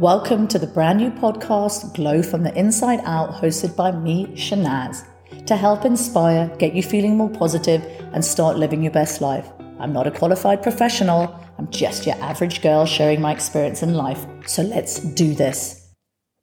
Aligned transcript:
Welcome 0.00 0.48
to 0.48 0.58
the 0.58 0.66
brand 0.66 0.98
new 0.98 1.10
podcast, 1.10 1.94
Glow 1.94 2.22
from 2.22 2.42
the 2.42 2.58
Inside 2.58 3.00
Out, 3.04 3.34
hosted 3.34 3.76
by 3.76 3.90
me, 3.90 4.28
Shahnaz, 4.28 5.06
to 5.44 5.54
help 5.54 5.84
inspire, 5.84 6.48
get 6.56 6.72
you 6.72 6.82
feeling 6.82 7.18
more 7.18 7.28
positive, 7.28 7.84
and 8.14 8.24
start 8.24 8.56
living 8.56 8.82
your 8.82 8.92
best 8.92 9.20
life. 9.20 9.46
I'm 9.78 9.92
not 9.92 10.06
a 10.06 10.10
qualified 10.10 10.62
professional, 10.62 11.38
I'm 11.58 11.70
just 11.70 12.06
your 12.06 12.16
average 12.22 12.62
girl 12.62 12.86
sharing 12.86 13.20
my 13.20 13.30
experience 13.30 13.82
in 13.82 13.92
life. 13.92 14.24
So 14.46 14.62
let's 14.62 15.00
do 15.00 15.34
this. 15.34 15.92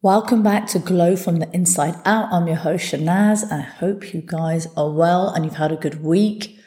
Welcome 0.03 0.43
back 0.43 0.67
to 0.67 0.77
Glow 0.77 1.15
from 1.15 1.37
the 1.37 1.49
Inside 1.51 1.95
Out. 2.05 2.31
I'm 2.31 2.45
your 2.45 2.57
host, 2.57 2.93
Shahnaz. 2.93 3.51
I 3.51 3.61
hope 3.61 4.13
you 4.13 4.21
guys 4.21 4.67
are 4.77 4.91
well 4.91 5.29
and 5.29 5.43
you've 5.43 5.55
had 5.55 5.71
a 5.71 5.77
good 5.77 6.03
week. 6.03 6.59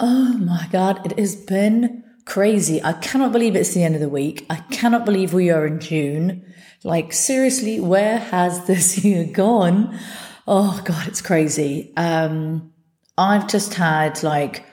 Oh 0.00 0.36
my 0.38 0.66
God, 0.72 1.06
it 1.06 1.16
has 1.20 1.36
been 1.36 1.99
crazy. 2.24 2.82
I 2.82 2.94
cannot 2.94 3.32
believe 3.32 3.56
it's 3.56 3.74
the 3.74 3.82
end 3.82 3.94
of 3.94 4.00
the 4.00 4.08
week. 4.08 4.46
I 4.50 4.56
cannot 4.56 5.04
believe 5.04 5.32
we 5.32 5.50
are 5.50 5.66
in 5.66 5.80
June. 5.80 6.44
Like, 6.84 7.12
seriously, 7.12 7.80
where 7.80 8.18
has 8.18 8.66
this 8.66 9.04
year 9.04 9.24
gone? 9.24 9.98
Oh, 10.46 10.80
God, 10.84 11.06
it's 11.06 11.22
crazy. 11.22 11.92
Um, 11.96 12.72
I've 13.16 13.48
just 13.48 13.74
had 13.74 14.22
like, 14.22 14.64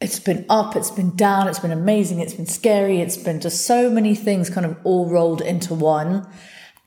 it's 0.00 0.18
been 0.18 0.44
up, 0.48 0.76
it's 0.76 0.90
been 0.90 1.14
down, 1.16 1.48
it's 1.48 1.60
been 1.60 1.70
amazing, 1.70 2.18
it's 2.18 2.34
been 2.34 2.46
scary, 2.46 3.00
it's 3.00 3.16
been 3.16 3.40
just 3.40 3.66
so 3.66 3.88
many 3.88 4.14
things 4.14 4.50
kind 4.50 4.66
of 4.66 4.76
all 4.84 5.08
rolled 5.08 5.40
into 5.40 5.74
one. 5.74 6.26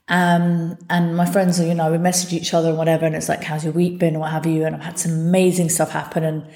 Um, 0.08 0.78
and 0.88 1.16
my 1.16 1.26
friends 1.26 1.60
you 1.60 1.74
know, 1.74 1.90
we 1.90 1.98
message 1.98 2.32
each 2.32 2.54
other 2.54 2.70
and 2.70 2.78
whatever, 2.78 3.06
and 3.06 3.14
it's 3.14 3.28
like, 3.28 3.44
how's 3.44 3.64
your 3.64 3.72
week 3.72 3.98
been, 3.98 4.16
or 4.16 4.20
what 4.20 4.30
have 4.30 4.46
you? 4.46 4.64
And 4.64 4.76
I've 4.76 4.82
had 4.82 4.98
some 4.98 5.12
amazing 5.12 5.68
stuff 5.68 5.90
happen, 5.90 6.24
and 6.24 6.46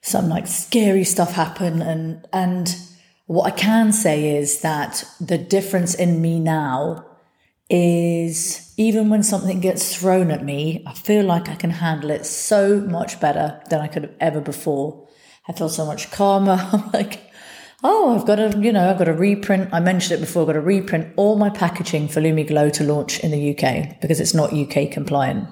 some 0.00 0.28
like 0.28 0.46
scary 0.46 1.04
stuff 1.04 1.32
happen 1.32 1.82
and 1.82 2.26
and 2.32 2.76
what 3.28 3.44
I 3.44 3.50
can 3.50 3.92
say 3.92 4.36
is 4.36 4.62
that 4.62 5.04
the 5.20 5.36
difference 5.36 5.94
in 5.94 6.22
me 6.22 6.40
now 6.40 7.04
is 7.68 8.72
even 8.78 9.10
when 9.10 9.22
something 9.22 9.60
gets 9.60 9.94
thrown 9.94 10.30
at 10.30 10.42
me, 10.42 10.82
I 10.86 10.94
feel 10.94 11.24
like 11.26 11.50
I 11.50 11.54
can 11.54 11.68
handle 11.70 12.10
it 12.10 12.24
so 12.24 12.80
much 12.80 13.20
better 13.20 13.60
than 13.68 13.82
I 13.82 13.86
could 13.86 14.04
have 14.04 14.14
ever 14.18 14.40
before. 14.40 15.06
I 15.46 15.52
feel 15.52 15.68
so 15.68 15.84
much 15.84 16.10
calmer. 16.10 16.56
I'm 16.72 16.90
like, 16.92 17.20
oh, 17.84 18.16
I've 18.18 18.26
got 18.26 18.36
to, 18.36 18.58
you 18.58 18.72
know, 18.72 18.88
I've 18.90 18.98
got 18.98 19.04
to 19.04 19.12
reprint. 19.12 19.74
I 19.74 19.80
mentioned 19.80 20.18
it 20.18 20.24
before, 20.24 20.42
I've 20.42 20.48
got 20.48 20.52
to 20.54 20.62
reprint 20.62 21.12
all 21.16 21.36
my 21.36 21.50
packaging 21.50 22.08
for 22.08 22.22
Lumi 22.22 22.48
Glo 22.48 22.70
to 22.70 22.84
launch 22.84 23.20
in 23.20 23.30
the 23.30 23.50
UK 23.50 24.00
because 24.00 24.20
it's 24.20 24.32
not 24.32 24.54
UK 24.54 24.90
compliant 24.90 25.48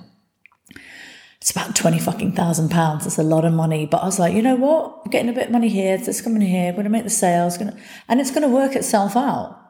it's 1.41 1.51
about 1.51 1.77
20 1.77 1.99
fucking 1.99 2.33
thousand 2.33 2.71
pounds. 2.71 3.07
It's 3.07 3.19
a 3.19 3.23
lot 3.23 3.45
of 3.45 3.53
money. 3.53 3.87
But 3.87 3.99
I 3.99 4.07
was 4.07 4.19
like, 4.19 4.35
you 4.35 4.43
know 4.43 4.57
what? 4.57 5.03
I'm 5.05 5.11
getting 5.11 5.29
a 5.29 5.33
bit 5.33 5.47
of 5.47 5.53
money 5.53 5.69
here. 5.69 5.99
It's 6.01 6.21
coming 6.21 6.41
here. 6.41 6.69
I'm 6.69 6.75
going 6.75 6.85
to 6.85 6.91
make 6.91 7.05
the 7.05 7.11
sales. 7.11 7.59
Gonna, 7.59 7.77
and 8.09 8.21
it's 8.21 8.31
going 8.31 8.43
to 8.43 8.49
work 8.49 8.75
itself 8.75 9.17
out. 9.17 9.63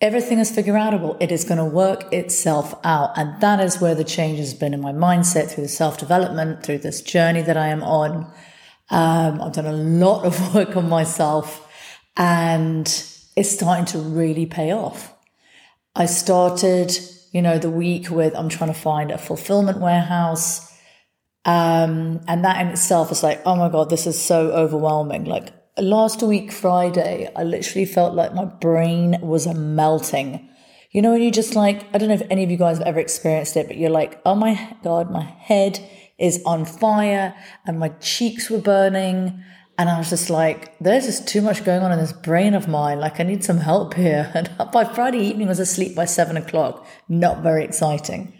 Everything 0.00 0.38
is 0.38 0.50
figure 0.50 0.74
outable. 0.74 1.16
It 1.20 1.32
is 1.32 1.44
going 1.44 1.58
to 1.58 1.64
work 1.64 2.12
itself 2.12 2.74
out. 2.84 3.16
And 3.16 3.40
that 3.40 3.60
is 3.60 3.80
where 3.80 3.94
the 3.94 4.04
change 4.04 4.38
has 4.38 4.54
been 4.54 4.74
in 4.74 4.80
my 4.80 4.92
mindset 4.92 5.50
through 5.50 5.64
the 5.64 5.68
self 5.68 5.98
development, 5.98 6.62
through 6.62 6.78
this 6.78 7.00
journey 7.00 7.42
that 7.42 7.56
I 7.56 7.68
am 7.68 7.82
on. 7.82 8.32
Um, 8.90 9.40
I've 9.40 9.52
done 9.52 9.66
a 9.66 9.72
lot 9.72 10.24
of 10.24 10.54
work 10.54 10.76
on 10.76 10.88
myself 10.88 11.66
and 12.16 12.86
it's 13.36 13.50
starting 13.50 13.84
to 13.86 13.98
really 13.98 14.46
pay 14.46 14.72
off. 14.72 15.14
I 15.94 16.06
started, 16.06 16.98
you 17.32 17.42
know, 17.42 17.58
the 17.58 17.70
week 17.70 18.10
with 18.10 18.36
I'm 18.36 18.48
trying 18.48 18.72
to 18.72 18.78
find 18.78 19.10
a 19.10 19.18
fulfillment 19.18 19.78
warehouse. 19.78 20.67
Um, 21.44 22.20
and 22.26 22.44
that 22.44 22.60
in 22.60 22.68
itself 22.68 23.10
is 23.10 23.22
like, 23.22 23.40
oh 23.46 23.56
my 23.56 23.68
God, 23.68 23.90
this 23.90 24.06
is 24.06 24.20
so 24.20 24.50
overwhelming. 24.50 25.24
Like 25.24 25.52
last 25.78 26.22
week, 26.22 26.52
Friday, 26.52 27.30
I 27.34 27.44
literally 27.44 27.86
felt 27.86 28.14
like 28.14 28.34
my 28.34 28.44
brain 28.44 29.18
was 29.22 29.46
melting. 29.46 30.48
You 30.90 31.02
know, 31.02 31.12
when 31.12 31.22
you 31.22 31.30
just 31.30 31.54
like, 31.54 31.84
I 31.94 31.98
don't 31.98 32.08
know 32.08 32.14
if 32.14 32.22
any 32.30 32.44
of 32.44 32.50
you 32.50 32.56
guys 32.56 32.78
have 32.78 32.86
ever 32.86 32.98
experienced 32.98 33.56
it, 33.56 33.66
but 33.66 33.76
you're 33.76 33.90
like, 33.90 34.20
oh 34.24 34.34
my 34.34 34.76
God, 34.82 35.10
my 35.10 35.22
head 35.22 35.86
is 36.18 36.42
on 36.44 36.64
fire 36.64 37.34
and 37.66 37.78
my 37.78 37.90
cheeks 38.00 38.50
were 38.50 38.58
burning. 38.58 39.42
And 39.76 39.88
I 39.88 39.96
was 39.98 40.10
just 40.10 40.28
like, 40.28 40.76
there's 40.80 41.06
just 41.06 41.28
too 41.28 41.40
much 41.40 41.64
going 41.64 41.82
on 41.82 41.92
in 41.92 41.98
this 41.98 42.12
brain 42.12 42.54
of 42.54 42.66
mine. 42.66 42.98
Like, 42.98 43.20
I 43.20 43.22
need 43.22 43.44
some 43.44 43.58
help 43.58 43.94
here. 43.94 44.32
And 44.34 44.50
by 44.72 44.84
Friday 44.84 45.18
evening, 45.18 45.46
I 45.46 45.50
was 45.50 45.60
asleep 45.60 45.94
by 45.94 46.04
seven 46.04 46.36
o'clock. 46.36 46.84
Not 47.08 47.42
very 47.42 47.64
exciting. 47.64 48.32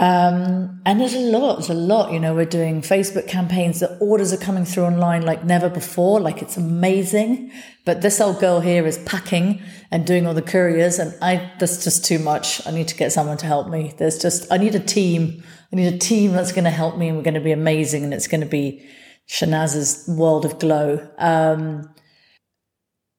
Um, 0.00 0.80
and 0.86 0.98
there's 0.98 1.14
a 1.14 1.20
lot, 1.20 1.56
there's 1.56 1.68
a 1.68 1.74
lot. 1.74 2.10
You 2.10 2.20
know, 2.20 2.34
we're 2.34 2.46
doing 2.46 2.80
Facebook 2.80 3.28
campaigns. 3.28 3.80
The 3.80 3.98
orders 3.98 4.32
are 4.32 4.38
coming 4.38 4.64
through 4.64 4.84
online 4.84 5.26
like 5.26 5.44
never 5.44 5.68
before. 5.68 6.20
Like 6.20 6.40
it's 6.40 6.56
amazing. 6.56 7.52
But 7.84 8.00
this 8.00 8.18
old 8.18 8.40
girl 8.40 8.60
here 8.60 8.86
is 8.86 8.96
packing 9.04 9.60
and 9.90 10.06
doing 10.06 10.26
all 10.26 10.32
the 10.32 10.40
couriers, 10.40 10.98
and 10.98 11.14
I 11.20 11.52
that's 11.58 11.84
just 11.84 12.02
too 12.04 12.18
much. 12.18 12.66
I 12.66 12.70
need 12.70 12.88
to 12.88 12.96
get 12.96 13.12
someone 13.12 13.36
to 13.38 13.46
help 13.46 13.68
me. 13.68 13.92
There's 13.98 14.18
just 14.18 14.50
I 14.50 14.56
need 14.56 14.74
a 14.74 14.80
team. 14.80 15.44
I 15.70 15.76
need 15.76 15.92
a 15.92 15.98
team 15.98 16.32
that's 16.32 16.52
going 16.52 16.64
to 16.64 16.70
help 16.70 16.96
me, 16.96 17.08
and 17.08 17.18
we're 17.18 17.22
going 17.22 17.34
to 17.34 17.40
be 17.40 17.52
amazing, 17.52 18.02
and 18.02 18.14
it's 18.14 18.26
going 18.26 18.40
to 18.40 18.46
be 18.46 18.82
Shahnaz's 19.26 20.08
world 20.08 20.46
of 20.46 20.58
glow. 20.58 21.06
Um, 21.18 21.90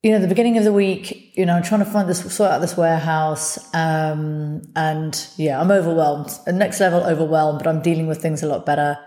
you 0.04 0.12
know, 0.12 0.20
the 0.20 0.28
beginning 0.28 0.58
of 0.58 0.64
the 0.64 0.74
week, 0.74 1.32
you 1.36 1.46
know, 1.46 1.54
I'm 1.54 1.64
trying 1.64 1.86
to 1.86 1.90
find 1.90 2.10
this, 2.10 2.22
sort 2.34 2.50
out 2.50 2.60
this 2.60 2.76
warehouse. 2.76 3.60
Um, 3.74 4.64
and 4.76 5.28
yeah, 5.38 5.62
I'm 5.62 5.70
overwhelmed. 5.70 6.32
The 6.46 6.54
next 6.54 6.80
level 6.80 7.04
overwhelmed, 7.04 7.60
but 7.60 7.68
I'm 7.68 7.82
dealing 7.82 8.08
with 8.08 8.20
things 8.20 8.42
a 8.42 8.48
lot 8.48 8.66
better. 8.66 8.98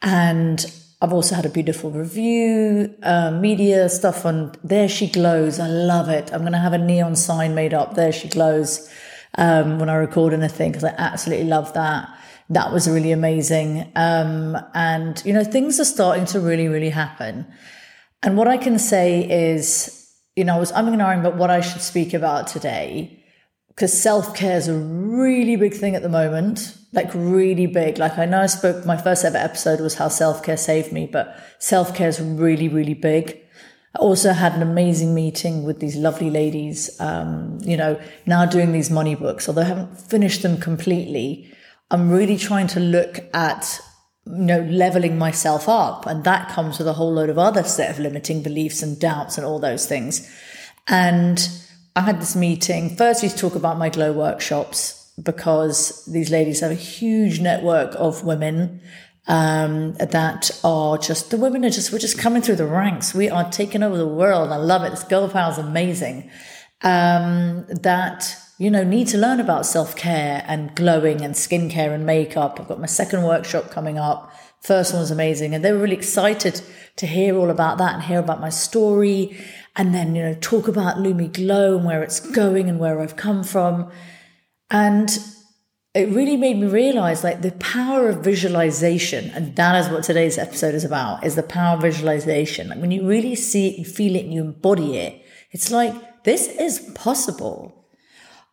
And 0.00 0.64
I've 1.02 1.12
also 1.12 1.34
had 1.34 1.44
a 1.44 1.50
beautiful 1.50 1.90
review, 1.90 2.94
uh, 3.02 3.32
media 3.32 3.88
stuff 3.90 4.24
on 4.24 4.52
There 4.64 4.88
She 4.88 5.08
Glows. 5.08 5.60
I 5.60 5.66
love 5.66 6.08
it. 6.08 6.32
I'm 6.32 6.40
going 6.40 6.52
to 6.52 6.58
have 6.58 6.72
a 6.72 6.78
neon 6.78 7.16
sign 7.16 7.54
made 7.54 7.74
up. 7.74 7.94
There 7.94 8.12
She 8.12 8.28
Glows. 8.28 8.90
Um, 9.36 9.78
when 9.78 9.88
I 9.88 9.94
record 9.94 10.32
anything, 10.32 10.72
because 10.72 10.84
I 10.84 10.94
absolutely 10.98 11.46
love 11.46 11.72
that. 11.74 12.08
That 12.48 12.72
was 12.72 12.88
really 12.88 13.12
amazing. 13.12 13.92
Um, 13.94 14.56
and, 14.74 15.22
you 15.24 15.32
know, 15.32 15.44
things 15.44 15.78
are 15.78 15.84
starting 15.84 16.24
to 16.26 16.40
really, 16.40 16.66
really 16.66 16.90
happen. 16.90 17.46
And 18.24 18.36
what 18.36 18.48
I 18.48 18.56
can 18.56 18.78
say 18.78 19.20
is, 19.20 19.99
you 20.36 20.44
know, 20.44 20.56
I 20.56 20.58
was 20.58 20.72
umming 20.72 20.92
and 20.92 21.20
about 21.20 21.36
what 21.36 21.50
I 21.50 21.60
should 21.60 21.82
speak 21.82 22.14
about 22.14 22.46
today 22.46 23.20
because 23.68 23.98
self 23.98 24.34
care 24.34 24.56
is 24.56 24.68
a 24.68 24.74
really 24.74 25.56
big 25.56 25.74
thing 25.74 25.94
at 25.94 26.02
the 26.02 26.08
moment, 26.08 26.76
like 26.92 27.10
really 27.14 27.66
big. 27.66 27.98
Like 27.98 28.18
I 28.18 28.26
know 28.26 28.42
I 28.42 28.46
spoke, 28.46 28.84
my 28.84 28.96
first 28.96 29.24
ever 29.24 29.38
episode 29.38 29.80
was 29.80 29.94
how 29.94 30.08
self 30.08 30.42
care 30.42 30.56
saved 30.56 30.92
me, 30.92 31.06
but 31.06 31.36
self 31.58 31.94
care 31.94 32.08
is 32.08 32.20
really, 32.20 32.68
really 32.68 32.94
big. 32.94 33.40
I 33.96 33.98
also 33.98 34.32
had 34.32 34.54
an 34.54 34.62
amazing 34.62 35.14
meeting 35.14 35.64
with 35.64 35.80
these 35.80 35.96
lovely 35.96 36.30
ladies, 36.30 37.00
um, 37.00 37.58
you 37.62 37.76
know, 37.76 38.00
now 38.26 38.46
doing 38.46 38.72
these 38.72 38.90
money 38.90 39.14
books, 39.16 39.48
although 39.48 39.62
I 39.62 39.64
haven't 39.64 39.98
finished 39.98 40.42
them 40.42 40.58
completely. 40.58 41.52
I'm 41.90 42.10
really 42.10 42.36
trying 42.36 42.68
to 42.68 42.80
look 42.80 43.18
at 43.34 43.80
you 44.26 44.32
know, 44.32 44.60
leveling 44.62 45.18
myself 45.18 45.68
up. 45.68 46.06
And 46.06 46.24
that 46.24 46.50
comes 46.50 46.78
with 46.78 46.86
a 46.88 46.92
whole 46.92 47.12
load 47.12 47.30
of 47.30 47.38
other 47.38 47.64
set 47.64 47.90
of 47.90 47.98
limiting 47.98 48.42
beliefs 48.42 48.82
and 48.82 48.98
doubts 48.98 49.36
and 49.36 49.46
all 49.46 49.58
those 49.58 49.86
things. 49.86 50.30
And 50.86 51.48
I 51.96 52.02
had 52.02 52.20
this 52.20 52.36
meeting, 52.36 52.96
firstly 52.96 53.28
to 53.28 53.36
talk 53.36 53.54
about 53.54 53.78
my 53.78 53.88
glow 53.88 54.12
workshops 54.12 55.12
because 55.22 56.04
these 56.06 56.30
ladies 56.30 56.60
have 56.60 56.70
a 56.70 56.74
huge 56.74 57.40
network 57.40 57.94
of 57.96 58.24
women 58.24 58.80
um, 59.26 59.94
that 59.94 60.50
are 60.64 60.98
just 60.98 61.30
the 61.30 61.36
women 61.36 61.64
are 61.64 61.70
just 61.70 61.92
we're 61.92 61.98
just 61.98 62.18
coming 62.18 62.42
through 62.42 62.56
the 62.56 62.66
ranks. 62.66 63.14
We 63.14 63.28
are 63.28 63.50
taking 63.50 63.82
over 63.82 63.96
the 63.96 64.06
world. 64.06 64.50
I 64.50 64.56
love 64.56 64.82
it. 64.82 64.90
This 64.90 65.04
girl 65.04 65.28
power 65.28 65.52
is 65.52 65.58
amazing. 65.58 66.30
Um, 66.82 67.66
that 67.68 68.36
you 68.60 68.70
know, 68.70 68.84
need 68.84 69.08
to 69.08 69.16
learn 69.16 69.40
about 69.40 69.64
self 69.64 69.96
care 69.96 70.44
and 70.46 70.74
glowing 70.74 71.22
and 71.22 71.34
skincare 71.34 71.94
and 71.94 72.04
makeup. 72.04 72.60
I've 72.60 72.68
got 72.68 72.78
my 72.78 72.84
second 72.84 73.22
workshop 73.22 73.70
coming 73.70 73.98
up. 73.98 74.30
First 74.60 74.92
one 74.92 75.00
was 75.00 75.10
amazing. 75.10 75.54
And 75.54 75.64
they 75.64 75.72
were 75.72 75.78
really 75.78 75.96
excited 75.96 76.60
to 76.96 77.06
hear 77.06 77.38
all 77.38 77.48
about 77.48 77.78
that 77.78 77.94
and 77.94 78.02
hear 78.02 78.18
about 78.18 78.38
my 78.38 78.50
story. 78.50 79.34
And 79.76 79.94
then, 79.94 80.14
you 80.14 80.22
know, 80.22 80.36
talk 80.42 80.68
about 80.68 80.98
Lumi 80.98 81.32
Glo 81.32 81.78
and 81.78 81.86
where 81.86 82.02
it's 82.02 82.20
going 82.20 82.68
and 82.68 82.78
where 82.78 83.00
I've 83.00 83.16
come 83.16 83.44
from. 83.44 83.90
And 84.70 85.08
it 85.94 86.10
really 86.10 86.36
made 86.36 86.58
me 86.58 86.66
realize 86.66 87.24
like 87.24 87.40
the 87.40 87.52
power 87.52 88.10
of 88.10 88.22
visualization. 88.22 89.30
And 89.30 89.56
that 89.56 89.74
is 89.82 89.90
what 89.90 90.04
today's 90.04 90.36
episode 90.36 90.74
is 90.74 90.84
about, 90.84 91.24
is 91.24 91.34
the 91.34 91.42
power 91.42 91.76
of 91.76 91.82
visualization. 91.82 92.68
Like 92.68 92.80
when 92.80 92.90
you 92.90 93.08
really 93.08 93.36
see 93.36 93.68
it, 93.68 93.78
you 93.78 93.86
feel 93.86 94.16
it 94.16 94.24
and 94.24 94.34
you 94.34 94.42
embody 94.42 94.98
it, 94.98 95.24
it's 95.50 95.70
like, 95.70 96.24
this 96.24 96.46
is 96.46 96.80
possible 96.94 97.79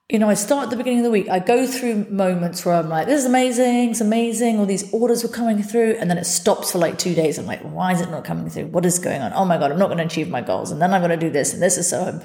you 0.09 0.19
know, 0.19 0.29
I 0.29 0.35
start 0.35 0.65
at 0.65 0.69
the 0.69 0.77
beginning 0.77 0.99
of 0.99 1.03
the 1.03 1.11
week. 1.11 1.27
I 1.27 1.39
go 1.39 1.67
through 1.67 2.05
moments 2.09 2.65
where 2.65 2.75
I'm 2.75 2.87
like, 2.87 3.07
this 3.07 3.19
is 3.19 3.25
amazing, 3.25 3.91
it's 3.91 3.99
amazing. 3.99 4.57
All 4.57 4.65
these 4.65 4.91
orders 4.93 5.21
were 5.21 5.29
coming 5.29 5.61
through. 5.61 5.97
And 5.99 6.09
then 6.09 6.17
it 6.17 6.23
stops 6.23 6.71
for 6.71 6.77
like 6.77 6.97
two 6.97 7.13
days. 7.13 7.37
I'm 7.37 7.45
like, 7.45 7.59
why 7.59 7.91
is 7.91 7.99
it 7.99 8.09
not 8.09 8.23
coming 8.23 8.49
through? 8.49 8.67
What 8.67 8.85
is 8.85 8.99
going 8.99 9.21
on? 9.21 9.33
Oh 9.33 9.43
my 9.43 9.57
God, 9.57 9.69
I'm 9.69 9.77
not 9.77 9.87
going 9.87 9.97
to 9.97 10.05
achieve 10.05 10.29
my 10.29 10.39
goals. 10.39 10.71
And 10.71 10.81
then 10.81 10.93
I'm 10.93 11.01
going 11.01 11.11
to 11.11 11.17
do 11.17 11.29
this. 11.29 11.53
And 11.53 11.61
this 11.61 11.77
is 11.77 11.89
so, 11.89 12.21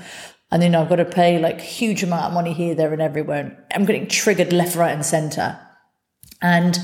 and 0.52 0.62
then 0.62 0.76
I've 0.76 0.88
got 0.88 0.96
to 0.96 1.05
pay 1.05 1.40
like 1.40 1.61
huge 1.61 2.05
amount 2.05 2.26
of 2.26 2.32
money 2.34 2.52
here, 2.52 2.76
there, 2.76 2.93
and 2.93 3.02
everywhere. 3.02 3.40
And 3.40 3.56
I'm 3.73 3.84
getting 3.84 4.06
triggered 4.06 4.52
left, 4.52 4.76
right, 4.76 4.93
and 4.93 5.05
center. 5.05 5.58
And 6.40 6.79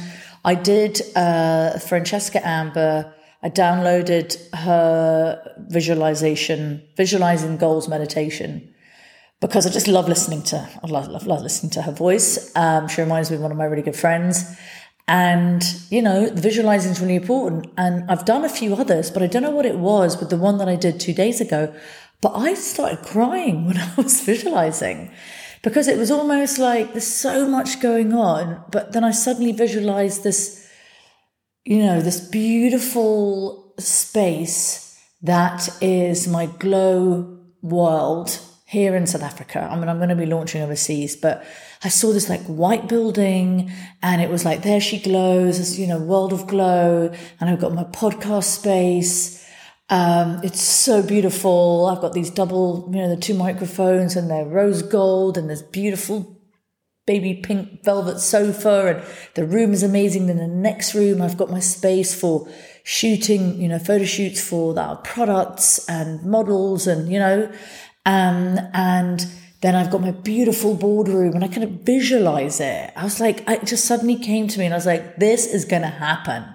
I 0.44 0.56
did 0.56 1.00
uh, 1.14 1.78
Francesca 1.78 2.44
Amber. 2.44 3.14
I 3.40 3.50
downloaded 3.50 4.36
her 4.52 5.54
visualization, 5.68 6.82
visualizing 6.96 7.56
goals 7.56 7.86
meditation 7.86 8.74
because 9.40 9.66
I 9.66 9.70
just 9.70 9.86
love 9.86 10.08
listening 10.08 10.42
to 10.44 10.68
I 10.82 10.86
love, 10.86 11.08
love, 11.08 11.26
love 11.26 11.42
listening 11.42 11.70
to 11.70 11.82
her 11.82 11.92
voice. 11.92 12.54
Um, 12.56 12.88
she 12.88 13.00
reminds 13.00 13.30
me 13.30 13.36
of 13.36 13.42
one 13.42 13.52
of 13.52 13.58
my 13.58 13.64
really 13.64 13.82
good 13.82 13.96
friends. 13.96 14.56
And, 15.06 15.64
you 15.88 16.02
know, 16.02 16.28
visualizing 16.34 16.92
is 16.92 17.00
really 17.00 17.14
important. 17.14 17.72
And 17.78 18.10
I've 18.10 18.26
done 18.26 18.44
a 18.44 18.48
few 18.48 18.74
others, 18.74 19.10
but 19.10 19.22
I 19.22 19.26
don't 19.26 19.42
know 19.42 19.50
what 19.50 19.64
it 19.64 19.78
was 19.78 20.18
with 20.20 20.28
the 20.28 20.36
one 20.36 20.58
that 20.58 20.68
I 20.68 20.76
did 20.76 21.00
two 21.00 21.14
days 21.14 21.40
ago. 21.40 21.74
But 22.20 22.32
I 22.34 22.54
started 22.54 22.98
crying 23.04 23.64
when 23.66 23.78
I 23.78 23.94
was 23.96 24.20
visualizing 24.22 25.10
because 25.62 25.88
it 25.88 25.98
was 25.98 26.10
almost 26.10 26.58
like 26.58 26.92
there's 26.92 27.06
so 27.06 27.48
much 27.48 27.80
going 27.80 28.12
on. 28.12 28.62
But 28.70 28.92
then 28.92 29.04
I 29.04 29.12
suddenly 29.12 29.52
visualized 29.52 30.24
this, 30.24 30.68
you 31.64 31.78
know, 31.78 32.00
this 32.00 32.20
beautiful 32.20 33.72
space 33.78 34.84
that 35.22 35.68
is 35.80 36.28
my 36.28 36.46
glow 36.46 37.38
world 37.62 38.40
here 38.68 38.94
in 38.94 39.06
South 39.06 39.22
Africa. 39.22 39.66
I 39.70 39.76
mean, 39.76 39.88
I'm 39.88 39.96
going 39.96 40.10
to 40.10 40.14
be 40.14 40.26
launching 40.26 40.60
overseas, 40.60 41.16
but 41.16 41.42
I 41.82 41.88
saw 41.88 42.12
this 42.12 42.28
like 42.28 42.42
white 42.42 42.86
building 42.86 43.72
and 44.02 44.20
it 44.20 44.28
was 44.28 44.44
like, 44.44 44.60
there 44.60 44.78
she 44.78 45.00
glows, 45.00 45.56
this, 45.56 45.78
you 45.78 45.86
know, 45.86 45.98
world 45.98 46.34
of 46.34 46.46
glow. 46.46 47.10
And 47.40 47.48
I've 47.48 47.60
got 47.60 47.72
my 47.72 47.84
podcast 47.84 48.44
space. 48.44 49.42
Um, 49.88 50.40
it's 50.44 50.60
so 50.60 51.02
beautiful. 51.02 51.86
I've 51.86 52.02
got 52.02 52.12
these 52.12 52.28
double, 52.28 52.90
you 52.92 53.00
know, 53.00 53.08
the 53.08 53.16
two 53.16 53.32
microphones 53.32 54.16
and 54.16 54.30
they're 54.30 54.44
rose 54.44 54.82
gold 54.82 55.38
and 55.38 55.48
this 55.48 55.62
beautiful 55.62 56.38
baby 57.06 57.32
pink 57.32 57.82
velvet 57.84 58.20
sofa 58.20 58.96
and 58.96 59.02
the 59.32 59.46
room 59.46 59.72
is 59.72 59.82
amazing. 59.82 60.26
Then 60.26 60.36
the 60.36 60.46
next 60.46 60.94
room, 60.94 61.22
I've 61.22 61.38
got 61.38 61.50
my 61.50 61.60
space 61.60 62.14
for 62.14 62.46
shooting, 62.84 63.58
you 63.58 63.68
know, 63.68 63.78
photo 63.78 64.04
shoots 64.04 64.46
for 64.46 64.78
our 64.78 64.96
products 64.96 65.88
and 65.88 66.22
models 66.22 66.86
and, 66.86 67.10
you 67.10 67.18
know, 67.18 67.50
um, 68.08 68.58
and 68.72 69.26
then 69.60 69.74
I've 69.74 69.90
got 69.90 70.00
my 70.00 70.12
beautiful 70.12 70.74
boardroom 70.74 71.34
and 71.34 71.44
I 71.44 71.48
kind 71.48 71.62
of 71.62 71.70
visualize 71.82 72.58
it. 72.58 72.90
I 72.96 73.04
was 73.04 73.20
like, 73.20 73.46
it 73.46 73.66
just 73.66 73.84
suddenly 73.84 74.16
came 74.16 74.48
to 74.48 74.58
me 74.58 74.64
and 74.64 74.72
I 74.72 74.78
was 74.78 74.86
like, 74.86 75.16
this 75.16 75.46
is 75.46 75.66
going 75.66 75.82
to 75.82 75.88
happen. 75.88 76.46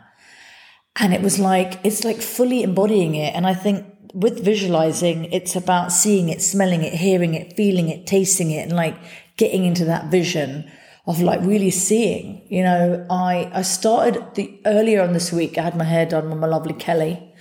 And 0.96 1.14
it 1.14 1.22
was 1.22 1.38
like, 1.38 1.80
it's 1.84 2.04
like 2.04 2.22
fully 2.22 2.64
embodying 2.64 3.14
it. 3.14 3.36
And 3.36 3.46
I 3.46 3.54
think 3.54 3.86
with 4.16 4.44
visualizing, 4.44 5.26
it's 5.26 5.56
about 5.56 5.92
seeing 5.92 6.30
it, 6.30 6.42
smelling 6.42 6.84
it, 6.84 6.94
hearing 6.94 7.36
it, 7.36 7.56
feeling 7.56 7.88
it, 7.90 8.08
tasting 8.08 8.50
it, 8.50 8.64
and 8.64 8.76
like 8.76 8.98
getting 9.38 9.64
into 9.64 9.86
that 9.86 10.10
vision 10.10 10.72
of 11.06 11.22
like 11.22 11.42
really 11.42 11.70
seeing. 11.70 12.48
You 12.50 12.64
know, 12.64 13.06
I, 13.12 13.52
I 13.54 13.62
started 13.62 14.24
the 14.34 14.60
earlier 14.66 15.04
on 15.04 15.14
this 15.14 15.32
week, 15.32 15.60
I 15.60 15.64
had 15.64 15.78
my 15.78 15.84
hair 15.84 16.08
done 16.08 16.32
with 16.32 16.40
my 16.40 16.48
lovely 16.48 16.74
Kelly. 16.74 17.32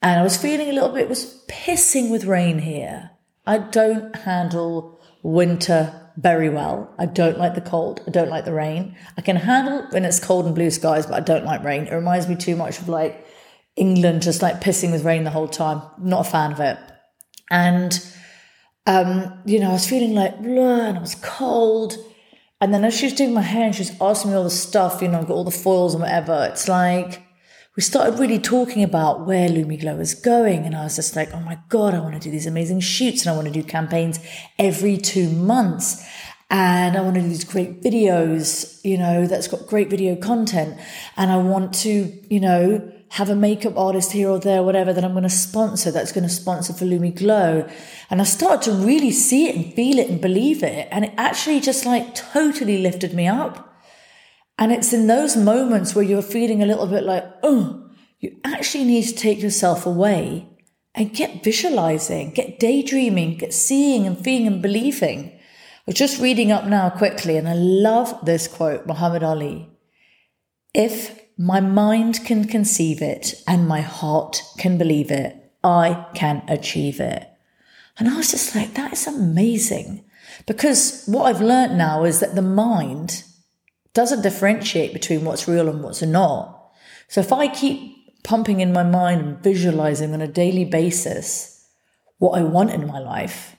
And 0.00 0.18
I 0.18 0.24
was 0.24 0.36
feeling 0.36 0.68
a 0.68 0.72
little 0.72 0.88
bit, 0.88 1.02
it 1.02 1.08
was 1.08 1.44
pissing 1.48 2.10
with 2.10 2.24
rain 2.24 2.58
here. 2.58 3.10
I 3.46 3.58
don't 3.58 4.14
handle 4.14 5.00
winter 5.22 6.10
very 6.16 6.48
well. 6.48 6.94
I 6.98 7.06
don't 7.06 7.38
like 7.38 7.54
the 7.54 7.60
cold. 7.60 8.00
I 8.06 8.10
don't 8.10 8.28
like 8.28 8.44
the 8.44 8.52
rain. 8.52 8.96
I 9.16 9.22
can 9.22 9.36
handle 9.36 9.86
when 9.90 10.04
it's 10.04 10.20
cold 10.20 10.46
and 10.46 10.54
blue 10.54 10.70
skies, 10.70 11.06
but 11.06 11.14
I 11.14 11.20
don't 11.20 11.44
like 11.44 11.64
rain. 11.64 11.86
It 11.86 11.94
reminds 11.94 12.28
me 12.28 12.36
too 12.36 12.56
much 12.56 12.78
of 12.78 12.88
like 12.88 13.26
England 13.76 14.22
just 14.22 14.42
like 14.42 14.60
pissing 14.60 14.92
with 14.92 15.04
rain 15.04 15.24
the 15.24 15.30
whole 15.30 15.48
time. 15.48 15.82
Not 15.98 16.26
a 16.26 16.30
fan 16.30 16.52
of 16.52 16.60
it. 16.60 16.78
And, 17.50 18.06
um, 18.86 19.40
you 19.44 19.58
know, 19.58 19.70
I 19.70 19.72
was 19.72 19.88
feeling 19.88 20.14
like, 20.14 20.40
blah, 20.40 20.86
and 20.86 20.98
I 20.98 21.00
was 21.00 21.14
cold. 21.16 21.96
And 22.60 22.72
then 22.72 22.84
as 22.84 22.96
she 22.96 23.06
was 23.06 23.14
doing 23.14 23.34
my 23.34 23.42
hair 23.42 23.64
and 23.64 23.74
she 23.74 23.80
was 23.82 23.92
asking 24.00 24.30
me 24.30 24.36
all 24.36 24.44
the 24.44 24.50
stuff, 24.50 25.02
you 25.02 25.08
know, 25.08 25.18
I've 25.18 25.26
got 25.26 25.34
all 25.34 25.44
the 25.44 25.50
foils 25.50 25.94
and 25.94 26.02
whatever, 26.02 26.48
it's 26.50 26.68
like, 26.68 27.22
we 27.74 27.82
started 27.82 28.18
really 28.18 28.38
talking 28.38 28.82
about 28.82 29.26
where 29.26 29.48
Lumi 29.48 29.80
Glo 29.80 29.98
is 29.98 30.14
going. 30.14 30.66
And 30.66 30.76
I 30.76 30.84
was 30.84 30.96
just 30.96 31.16
like, 31.16 31.32
oh 31.32 31.40
my 31.40 31.58
God, 31.70 31.94
I 31.94 32.00
want 32.00 32.14
to 32.14 32.20
do 32.20 32.30
these 32.30 32.46
amazing 32.46 32.80
shoots 32.80 33.22
and 33.22 33.32
I 33.32 33.34
want 33.34 33.48
to 33.48 33.52
do 33.52 33.62
campaigns 33.62 34.20
every 34.58 34.98
two 34.98 35.30
months. 35.30 36.06
And 36.50 36.98
I 36.98 37.00
want 37.00 37.14
to 37.14 37.22
do 37.22 37.28
these 37.28 37.44
great 37.44 37.80
videos, 37.80 38.78
you 38.84 38.98
know, 38.98 39.26
that's 39.26 39.48
got 39.48 39.66
great 39.66 39.88
video 39.88 40.16
content. 40.16 40.78
And 41.16 41.30
I 41.30 41.38
want 41.38 41.72
to, 41.76 42.12
you 42.28 42.40
know, 42.40 42.92
have 43.08 43.30
a 43.30 43.34
makeup 43.34 43.78
artist 43.78 44.12
here 44.12 44.28
or 44.28 44.38
there, 44.38 44.62
whatever, 44.62 44.92
that 44.92 45.02
I'm 45.02 45.12
going 45.12 45.22
to 45.22 45.30
sponsor, 45.30 45.90
that's 45.90 46.12
going 46.12 46.24
to 46.24 46.30
sponsor 46.30 46.74
for 46.74 46.84
Lumi 46.84 47.16
Glo. 47.16 47.66
And 48.10 48.20
I 48.20 48.24
started 48.24 48.70
to 48.70 48.72
really 48.72 49.12
see 49.12 49.48
it 49.48 49.56
and 49.56 49.72
feel 49.72 49.98
it 49.98 50.10
and 50.10 50.20
believe 50.20 50.62
it. 50.62 50.88
And 50.90 51.06
it 51.06 51.14
actually 51.16 51.60
just 51.60 51.86
like 51.86 52.14
totally 52.14 52.82
lifted 52.82 53.14
me 53.14 53.28
up. 53.28 53.71
And 54.58 54.72
it's 54.72 54.92
in 54.92 55.06
those 55.06 55.36
moments 55.36 55.94
where 55.94 56.04
you're 56.04 56.22
feeling 56.22 56.62
a 56.62 56.66
little 56.66 56.86
bit 56.86 57.04
like, 57.04 57.24
oh, 57.42 57.90
you 58.20 58.36
actually 58.44 58.84
need 58.84 59.04
to 59.04 59.14
take 59.14 59.42
yourself 59.42 59.86
away 59.86 60.48
and 60.94 61.14
get 61.14 61.42
visualizing, 61.42 62.30
get 62.30 62.60
daydreaming, 62.60 63.38
get 63.38 63.54
seeing 63.54 64.06
and 64.06 64.22
feeling 64.22 64.46
and 64.46 64.62
believing. 64.62 65.38
Was 65.86 65.96
just 65.96 66.20
reading 66.20 66.52
up 66.52 66.66
now 66.66 66.90
quickly, 66.90 67.36
and 67.36 67.48
I 67.48 67.54
love 67.54 68.24
this 68.24 68.46
quote, 68.46 68.86
Muhammad 68.86 69.24
Ali. 69.24 69.68
If 70.72 71.20
my 71.36 71.58
mind 71.58 72.24
can 72.24 72.46
conceive 72.46 73.02
it 73.02 73.34
and 73.48 73.66
my 73.66 73.80
heart 73.80 74.42
can 74.58 74.78
believe 74.78 75.10
it, 75.10 75.52
I 75.64 76.06
can 76.14 76.44
achieve 76.46 77.00
it. 77.00 77.28
And 77.98 78.08
I 78.08 78.16
was 78.16 78.30
just 78.30 78.54
like, 78.54 78.74
that 78.74 78.92
is 78.92 79.06
amazing. 79.08 80.04
Because 80.46 81.04
what 81.06 81.24
I've 81.24 81.40
learned 81.42 81.76
now 81.76 82.04
is 82.04 82.20
that 82.20 82.36
the 82.36 82.42
mind 82.42 83.24
doesn't 83.94 84.22
differentiate 84.22 84.92
between 84.92 85.24
what's 85.24 85.48
real 85.48 85.68
and 85.68 85.82
what's 85.82 86.02
not. 86.02 86.70
So 87.08 87.20
if 87.20 87.32
I 87.32 87.48
keep 87.48 88.22
pumping 88.24 88.60
in 88.60 88.72
my 88.72 88.82
mind 88.82 89.20
and 89.20 89.42
visualizing 89.42 90.14
on 90.14 90.20
a 90.20 90.28
daily 90.28 90.64
basis 90.64 91.66
what 92.18 92.38
I 92.38 92.42
want 92.42 92.70
in 92.70 92.86
my 92.86 92.98
life, 92.98 93.56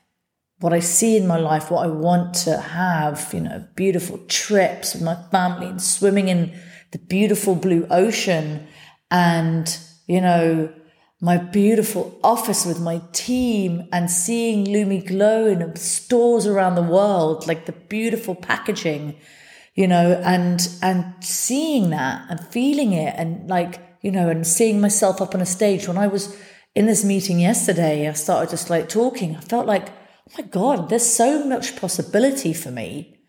what 0.60 0.74
I 0.74 0.80
see 0.80 1.18
in 1.18 1.28
my 1.28 1.38
life, 1.38 1.70
what 1.70 1.86
I 1.86 1.90
want 1.90 2.34
to 2.46 2.58
have, 2.58 3.32
you 3.34 3.42
know, 3.42 3.68
beautiful 3.76 4.18
trips 4.28 4.94
with 4.94 5.04
my 5.04 5.16
family 5.30 5.68
and 5.68 5.82
swimming 5.82 6.30
in 6.30 6.58
the 6.92 7.00
beautiful 7.00 7.56
blue 7.56 7.86
ocean 7.90 8.68
and, 9.12 9.78
you 10.08 10.22
know, 10.22 10.74
my 11.20 11.38
beautiful 11.38 12.18
office 12.24 12.66
with 12.66 12.80
my 12.80 13.02
team 13.12 13.88
and 13.92 14.10
seeing 14.10 14.66
Lumi 14.66 15.06
Glo 15.06 15.46
in 15.48 15.76
stores 15.76 16.48
around 16.48 16.76
the 16.76 16.82
world, 16.82 17.48
like 17.48 17.66
the 17.66 17.72
beautiful 17.72 18.36
packaging 18.36 19.16
you 19.76 19.88
know, 19.88 20.22
and, 20.24 20.68
and 20.82 21.14
seeing 21.22 21.90
that 21.90 22.26
and 22.30 22.40
feeling 22.48 22.94
it 22.94 23.14
and 23.18 23.50
like, 23.50 23.80
you 24.02 24.12
know, 24.12 24.30
and 24.30 24.46
seeing 24.46 24.80
myself 24.80 25.22
up 25.22 25.34
on 25.34 25.42
a 25.42 25.46
stage 25.46 25.88
when 25.88 25.98
I 25.98 26.08
was 26.08 26.38
in 26.76 26.86
this 26.86 27.04
meeting 27.04 27.40
yesterday, 27.40 28.08
I 28.08 28.14
started 28.14 28.50
just 28.50 28.70
like 28.70 28.90
talking. 28.90 29.36
I 29.36 29.42
felt 29.42 29.66
like, 29.66 29.90
oh 29.90 30.34
my 30.38 30.44
God, 30.44 30.90
there's 30.90 31.06
so 31.06 31.46
much 31.46 31.76
possibility 31.76 32.54
for 32.54 32.72
me. 32.72 33.20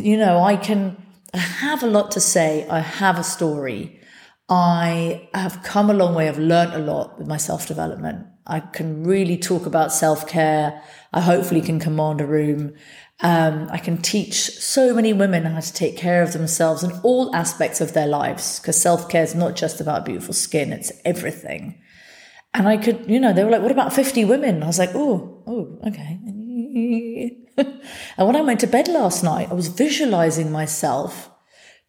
You 0.00 0.16
know, 0.16 0.42
I 0.42 0.56
can, 0.56 0.96
I 1.32 1.38
have 1.38 1.82
a 1.82 1.86
lot 1.88 2.10
to 2.12 2.20
say. 2.20 2.66
I 2.68 2.80
have 2.80 3.18
a 3.18 3.24
story. 3.24 4.00
I 4.48 5.28
have 5.34 5.62
come 5.62 5.90
a 5.90 5.94
long 5.94 6.14
way. 6.14 6.28
I've 6.28 6.38
learned 6.38 6.74
a 6.74 6.78
lot 6.78 7.18
with 7.18 7.26
my 7.26 7.36
self 7.36 7.66
development. 7.66 8.26
I 8.46 8.60
can 8.60 9.02
really 9.02 9.36
talk 9.36 9.66
about 9.66 9.92
self 9.92 10.28
care. 10.28 10.82
I 11.12 11.20
hopefully 11.20 11.60
can 11.60 11.80
command 11.80 12.20
a 12.20 12.26
room. 12.26 12.74
Um, 13.20 13.68
I 13.70 13.78
can 13.78 13.96
teach 13.96 14.34
so 14.34 14.94
many 14.94 15.14
women 15.14 15.44
how 15.44 15.60
to 15.60 15.72
take 15.72 15.96
care 15.96 16.22
of 16.22 16.34
themselves 16.34 16.82
in 16.82 16.92
all 17.02 17.34
aspects 17.34 17.80
of 17.80 17.94
their 17.94 18.06
lives 18.06 18.60
because 18.60 18.80
self 18.80 19.08
care 19.08 19.22
is 19.22 19.34
not 19.34 19.56
just 19.56 19.80
about 19.80 20.04
beautiful 20.04 20.34
skin, 20.34 20.72
it's 20.72 20.92
everything. 21.04 21.80
And 22.52 22.68
I 22.68 22.76
could, 22.76 23.08
you 23.08 23.20
know, 23.20 23.32
they 23.32 23.44
were 23.44 23.50
like, 23.50 23.62
what 23.62 23.70
about 23.70 23.92
50 23.92 24.24
women? 24.24 24.62
I 24.62 24.66
was 24.66 24.78
like, 24.78 24.94
oh, 24.94 25.42
oh, 25.46 25.78
okay. 25.86 26.18
and 27.56 28.26
when 28.26 28.36
I 28.36 28.40
went 28.40 28.60
to 28.60 28.66
bed 28.66 28.88
last 28.88 29.22
night, 29.22 29.50
I 29.50 29.54
was 29.54 29.68
visualizing 29.68 30.50
myself 30.50 31.30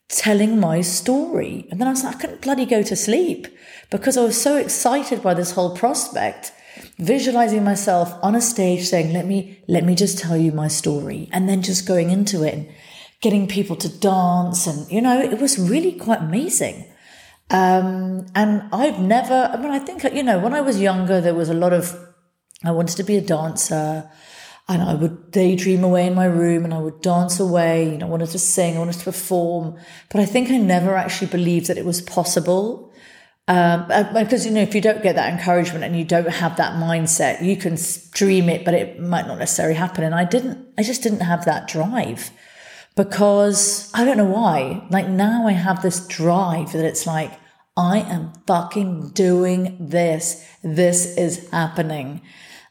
telling 0.10 0.60
my 0.60 0.82
story. 0.82 1.68
And 1.70 1.80
then 1.80 1.88
I 1.88 1.92
was 1.92 2.04
like, 2.04 2.16
I 2.16 2.20
couldn't 2.20 2.42
bloody 2.42 2.66
go 2.66 2.84
to 2.84 2.96
sleep 2.96 3.48
because 3.90 4.18
I 4.18 4.24
was 4.24 4.40
so 4.40 4.58
excited 4.58 5.22
by 5.22 5.34
this 5.34 5.52
whole 5.52 5.76
prospect 5.76 6.52
visualizing 6.98 7.64
myself 7.64 8.14
on 8.22 8.36
a 8.36 8.42
stage 8.42 8.86
saying, 8.86 9.14
let 9.14 9.26
me, 9.26 9.64
let 9.68 9.84
me 9.84 9.96
just 9.96 10.20
tell 10.20 10.38
you 10.38 10.52
my 10.52 10.68
story. 10.68 11.30
And 11.32 11.48
then 11.48 11.62
just 11.62 11.88
going 11.88 12.10
into 12.10 12.44
it 12.44 12.54
and 12.54 12.70
getting 13.22 13.48
people 13.48 13.76
to 13.78 13.90
dance. 14.00 14.68
And, 14.68 14.90
you 14.92 15.02
know, 15.02 15.20
it 15.20 15.40
was 15.40 15.58
really 15.58 15.94
quite 15.94 16.22
amazing. 16.22 16.86
Um, 17.50 18.26
and 18.36 18.64
I've 18.74 19.00
never, 19.00 19.50
I 19.54 19.58
mean, 19.58 19.72
I 19.72 19.80
think, 19.80 20.04
you 20.04 20.24
know, 20.24 20.40
when 20.40 20.54
I 20.54 20.62
was 20.62 20.82
younger, 20.82 21.22
there 21.22 21.36
was 21.36 21.50
a 21.50 21.54
lot 21.54 21.74
of, 21.74 21.98
I 22.64 22.72
wanted 22.72 22.98
to 22.98 23.04
be 23.04 23.16
a 23.16 23.22
dancer 23.22 24.10
and 24.70 24.82
I 24.82 24.96
would 24.96 25.32
daydream 25.32 25.84
away 25.84 26.08
in 26.08 26.14
my 26.14 26.26
room 26.26 26.66
and 26.66 26.74
I 26.74 26.80
would 26.80 27.02
dance 27.02 27.40
away. 27.40 27.92
You 27.92 27.98
know, 28.00 28.08
I 28.08 28.10
wanted 28.10 28.30
to 28.32 28.40
sing, 28.40 28.76
I 28.76 28.80
wanted 28.80 29.00
to 29.00 29.06
perform, 29.06 29.78
but 30.12 30.20
I 30.20 30.26
think 30.26 30.50
I 30.50 30.58
never 30.58 30.96
actually 30.96 31.28
believed 31.28 31.68
that 31.68 31.78
it 31.78 31.86
was 31.86 32.02
possible. 32.02 32.87
Um, 33.50 33.86
uh, 33.90 34.24
because 34.24 34.46
you 34.46 34.52
know, 34.52 34.62
if 34.62 34.76
you 34.76 34.82
don't 34.82 35.02
get 35.02 35.16
that 35.16 35.32
encouragement 35.32 35.86
and 35.86 35.98
you 35.98 36.04
don't 36.04 36.28
have 36.28 36.58
that 36.58 36.74
mindset, 36.74 37.42
you 37.42 37.56
can 37.56 37.78
dream 38.12 38.50
it, 38.50 38.66
but 38.66 38.74
it 38.74 39.00
might 39.00 39.26
not 39.26 39.40
necessarily 39.40 39.76
happen. 39.76 40.04
And 40.04 40.14
I 40.14 40.26
didn't, 40.26 40.68
I 40.78 40.84
just 40.84 41.02
didn't 41.02 41.22
have 41.22 41.46
that 41.46 41.68
drive 41.68 42.32
because 42.98 43.90
I 43.94 44.04
don't 44.04 44.18
know 44.18 44.26
why. 44.26 44.86
Like 44.90 45.08
now 45.08 45.48
I 45.48 45.54
have 45.54 45.82
this 45.82 46.06
drive 46.08 46.74
that 46.74 46.84
it's 46.84 47.08
like, 47.08 47.32
I 47.78 48.00
am 48.00 48.34
fucking 48.48 49.12
doing 49.12 49.78
this. 49.80 50.46
This 50.64 51.16
is 51.16 51.48
happening. 51.52 52.22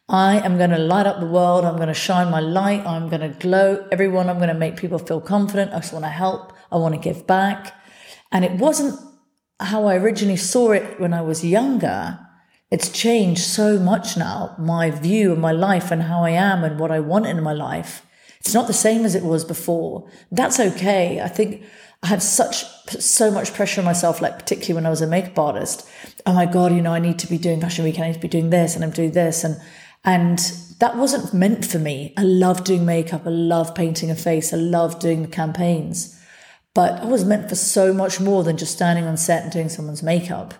I 0.08 0.40
am 0.40 0.58
going 0.58 0.70
to 0.70 0.78
light 0.78 1.06
up 1.06 1.20
the 1.20 1.26
world. 1.26 1.64
I'm 1.64 1.76
going 1.76 1.88
to 1.88 1.94
shine 1.94 2.30
my 2.30 2.40
light. 2.40 2.84
I'm 2.84 3.08
going 3.08 3.22
to 3.22 3.38
glow 3.40 3.86
everyone. 3.90 4.28
I'm 4.28 4.36
going 4.36 4.48
to 4.48 4.54
make 4.54 4.76
people 4.76 4.98
feel 4.98 5.20
confident. 5.20 5.72
I 5.72 5.78
just 5.78 5.92
want 5.92 6.04
to 6.04 6.10
help. 6.10 6.52
I 6.70 6.76
want 6.76 6.94
to 6.94 7.00
give 7.00 7.26
back. 7.26 7.72
And 8.30 8.44
it 8.44 8.52
wasn't 8.52 9.00
how 9.60 9.86
I 9.86 9.96
originally 9.96 10.36
saw 10.36 10.72
it 10.72 11.00
when 11.00 11.14
I 11.14 11.22
was 11.22 11.44
younger. 11.44 12.18
It's 12.70 12.90
changed 12.90 13.42
so 13.42 13.78
much 13.78 14.16
now, 14.16 14.54
my 14.58 14.90
view 14.90 15.32
of 15.32 15.38
my 15.38 15.52
life 15.52 15.90
and 15.90 16.02
how 16.02 16.24
I 16.24 16.30
am 16.30 16.64
and 16.64 16.78
what 16.78 16.90
I 16.90 17.00
want 17.00 17.26
in 17.26 17.42
my 17.42 17.52
life. 17.52 18.04
It's 18.40 18.54
not 18.54 18.66
the 18.66 18.72
same 18.72 19.04
as 19.04 19.14
it 19.14 19.24
was 19.24 19.44
before. 19.44 20.08
That's 20.30 20.60
okay. 20.60 21.20
I 21.20 21.28
think 21.28 21.64
I 22.02 22.08
had 22.08 22.22
such 22.22 22.64
so 22.88 23.30
much 23.30 23.54
pressure 23.54 23.80
on 23.80 23.84
myself, 23.84 24.20
like 24.20 24.38
particularly 24.38 24.74
when 24.74 24.86
I 24.86 24.90
was 24.90 25.02
a 25.02 25.06
makeup 25.06 25.38
artist. 25.38 25.88
Oh 26.24 26.32
my 26.32 26.46
god, 26.46 26.72
you 26.72 26.82
know, 26.82 26.92
I 26.92 27.00
need 27.00 27.18
to 27.20 27.26
be 27.26 27.38
doing 27.38 27.60
fashion 27.60 27.84
week, 27.84 27.98
I 27.98 28.06
need 28.06 28.14
to 28.14 28.20
be 28.20 28.28
doing 28.28 28.50
this, 28.50 28.74
and 28.74 28.84
I'm 28.84 28.90
doing 28.90 29.12
this, 29.12 29.42
and 29.42 29.60
and 30.04 30.38
that 30.78 30.96
wasn't 30.96 31.34
meant 31.34 31.64
for 31.64 31.78
me. 31.78 32.12
I 32.16 32.22
love 32.22 32.62
doing 32.62 32.84
makeup, 32.84 33.22
I 33.26 33.30
love 33.30 33.74
painting 33.74 34.10
a 34.10 34.14
face, 34.14 34.52
I 34.52 34.56
love 34.56 35.00
doing 35.00 35.22
the 35.22 35.28
campaigns, 35.28 36.20
but 36.76 37.00
I 37.00 37.06
was 37.06 37.24
meant 37.24 37.48
for 37.48 37.54
so 37.54 37.94
much 37.94 38.20
more 38.20 38.44
than 38.44 38.58
just 38.58 38.74
standing 38.74 39.06
on 39.06 39.16
set 39.16 39.42
and 39.42 39.50
doing 39.50 39.70
someone's 39.70 40.02
makeup. 40.02 40.52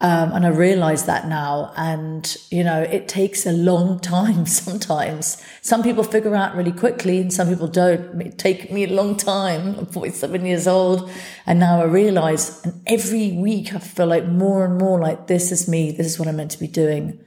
Um, 0.00 0.32
and 0.32 0.46
I 0.46 0.48
realize 0.48 1.04
that 1.04 1.28
now. 1.28 1.74
And, 1.76 2.34
you 2.50 2.64
know, 2.64 2.80
it 2.80 3.06
takes 3.06 3.44
a 3.44 3.52
long 3.52 4.00
time 4.14 4.46
sometimes. 4.46 5.44
Some 5.60 5.82
people 5.82 6.04
figure 6.04 6.34
out 6.34 6.56
really 6.56 6.72
quickly 6.72 7.18
and 7.18 7.30
some 7.30 7.50
people 7.50 7.68
don't. 7.68 8.22
It 8.22 8.38
take 8.38 8.72
me 8.72 8.84
a 8.84 8.94
long 8.94 9.14
time. 9.14 9.78
I'm 9.78 9.84
47 9.84 10.46
years 10.46 10.66
old. 10.66 11.10
And 11.44 11.60
now 11.60 11.82
I 11.82 11.84
realize, 11.84 12.64
and 12.64 12.80
every 12.86 13.32
week 13.32 13.74
I 13.74 13.78
feel 13.78 14.06
like 14.06 14.26
more 14.26 14.64
and 14.64 14.78
more 14.78 14.98
like 14.98 15.26
this 15.26 15.52
is 15.52 15.68
me. 15.68 15.92
This 15.92 16.06
is 16.06 16.18
what 16.18 16.28
I'm 16.28 16.36
meant 16.36 16.52
to 16.52 16.60
be 16.60 16.66
doing. 16.66 17.20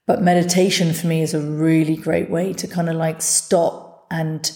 But 0.06 0.22
meditation 0.22 0.92
for 0.92 1.06
me 1.06 1.22
is 1.22 1.34
a 1.34 1.40
really 1.40 1.96
great 1.96 2.30
way 2.30 2.52
to 2.54 2.66
kind 2.66 2.88
of 2.88 2.96
like 2.96 3.22
stop 3.22 4.06
and 4.10 4.50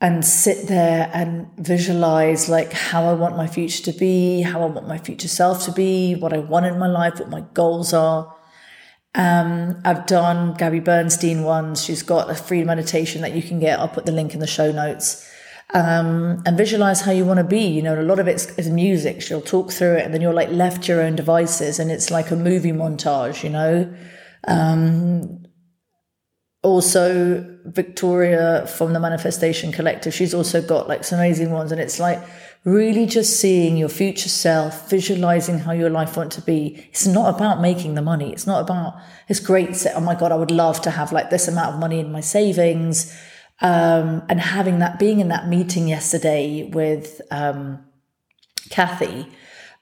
and 0.00 0.24
sit 0.24 0.68
there 0.68 1.10
and 1.14 1.48
visualize 1.56 2.48
like 2.48 2.72
how 2.72 3.04
I 3.04 3.14
want 3.14 3.36
my 3.36 3.46
future 3.46 3.82
to 3.90 3.98
be, 3.98 4.42
how 4.42 4.62
I 4.62 4.66
want 4.66 4.86
my 4.86 4.98
future 4.98 5.28
self 5.28 5.64
to 5.64 5.72
be, 5.72 6.14
what 6.14 6.32
I 6.32 6.38
want 6.38 6.66
in 6.66 6.78
my 6.78 6.88
life, 6.88 7.18
what 7.18 7.30
my 7.30 7.40
goals 7.54 7.94
are. 7.94 8.35
Um, 9.16 9.80
I've 9.84 10.06
done 10.06 10.54
Gabby 10.54 10.80
Bernstein 10.80 11.42
ones. 11.42 11.82
She's 11.82 12.02
got 12.02 12.30
a 12.30 12.34
free 12.34 12.62
meditation 12.64 13.22
that 13.22 13.32
you 13.32 13.42
can 13.42 13.58
get. 13.58 13.80
I'll 13.80 13.88
put 13.88 14.04
the 14.04 14.12
link 14.12 14.34
in 14.34 14.40
the 14.40 14.46
show 14.46 14.70
notes 14.70 15.26
um, 15.74 16.42
and 16.46 16.56
visualize 16.56 17.00
how 17.00 17.12
you 17.12 17.24
want 17.24 17.38
to 17.38 17.44
be. 17.44 17.66
You 17.66 17.82
know, 17.82 17.98
a 17.98 18.02
lot 18.02 18.18
of 18.18 18.28
it's 18.28 18.46
is 18.58 18.68
music. 18.68 19.22
She'll 19.22 19.40
talk 19.40 19.72
through 19.72 19.96
it, 19.96 20.04
and 20.04 20.14
then 20.14 20.20
you're 20.20 20.34
like 20.34 20.50
left 20.50 20.84
to 20.84 20.92
your 20.92 21.02
own 21.02 21.16
devices, 21.16 21.78
and 21.78 21.90
it's 21.90 22.10
like 22.10 22.30
a 22.30 22.36
movie 22.36 22.72
montage. 22.72 23.42
You 23.42 23.50
know. 23.50 23.94
Um, 24.46 25.42
also, 26.62 27.58
Victoria 27.64 28.66
from 28.66 28.92
the 28.92 28.98
Manifestation 28.98 29.70
Collective, 29.70 30.12
she's 30.12 30.34
also 30.34 30.60
got 30.60 30.88
like 30.88 31.04
some 31.04 31.18
amazing 31.18 31.50
ones, 31.50 31.72
and 31.72 31.80
it's 31.80 31.98
like 31.98 32.20
really 32.66 33.06
just 33.06 33.40
seeing 33.40 33.78
your 33.78 33.88
future 33.88 34.28
self, 34.28 34.90
visualizing 34.90 35.60
how 35.60 35.72
your 35.72 35.88
life 35.88 36.16
want 36.16 36.32
to 36.32 36.42
be. 36.42 36.86
It's 36.90 37.06
not 37.06 37.34
about 37.34 37.62
making 37.62 37.94
the 37.94 38.02
money. 38.02 38.32
It's 38.32 38.46
not 38.46 38.60
about 38.60 38.98
it's 39.28 39.40
great. 39.40 39.74
Set. 39.74 39.96
Oh 39.96 40.00
my 40.00 40.14
god, 40.14 40.32
I 40.32 40.36
would 40.36 40.50
love 40.50 40.82
to 40.82 40.90
have 40.90 41.12
like 41.12 41.30
this 41.30 41.48
amount 41.48 41.74
of 41.74 41.80
money 41.80 42.00
in 42.00 42.12
my 42.12 42.20
savings 42.20 43.16
um, 43.60 44.22
and 44.28 44.40
having 44.40 44.80
that, 44.80 44.98
being 44.98 45.20
in 45.20 45.28
that 45.28 45.48
meeting 45.48 45.88
yesterday 45.88 46.68
with 46.72 47.22
um, 47.30 47.84
Kathy, 48.68 49.26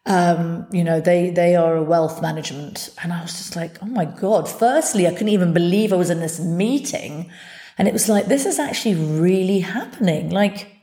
um, 0.06 0.66
you 0.70 0.84
know, 0.84 1.00
they 1.00 1.30
they 1.30 1.56
are 1.56 1.76
a 1.76 1.82
wealth 1.82 2.20
management, 2.20 2.90
and 3.02 3.12
I 3.12 3.22
was 3.22 3.32
just 3.32 3.56
like, 3.56 3.82
oh 3.82 3.86
my 3.86 4.04
god! 4.04 4.48
Firstly, 4.48 5.06
I 5.06 5.12
couldn't 5.12 5.30
even 5.30 5.54
believe 5.54 5.92
I 5.92 5.96
was 5.96 6.10
in 6.10 6.20
this 6.20 6.38
meeting, 6.38 7.30
and 7.78 7.88
it 7.88 7.92
was 7.92 8.08
like 8.08 8.26
this 8.26 8.44
is 8.44 8.58
actually 8.58 8.96
really 8.96 9.60
happening. 9.60 10.28
Like, 10.28 10.73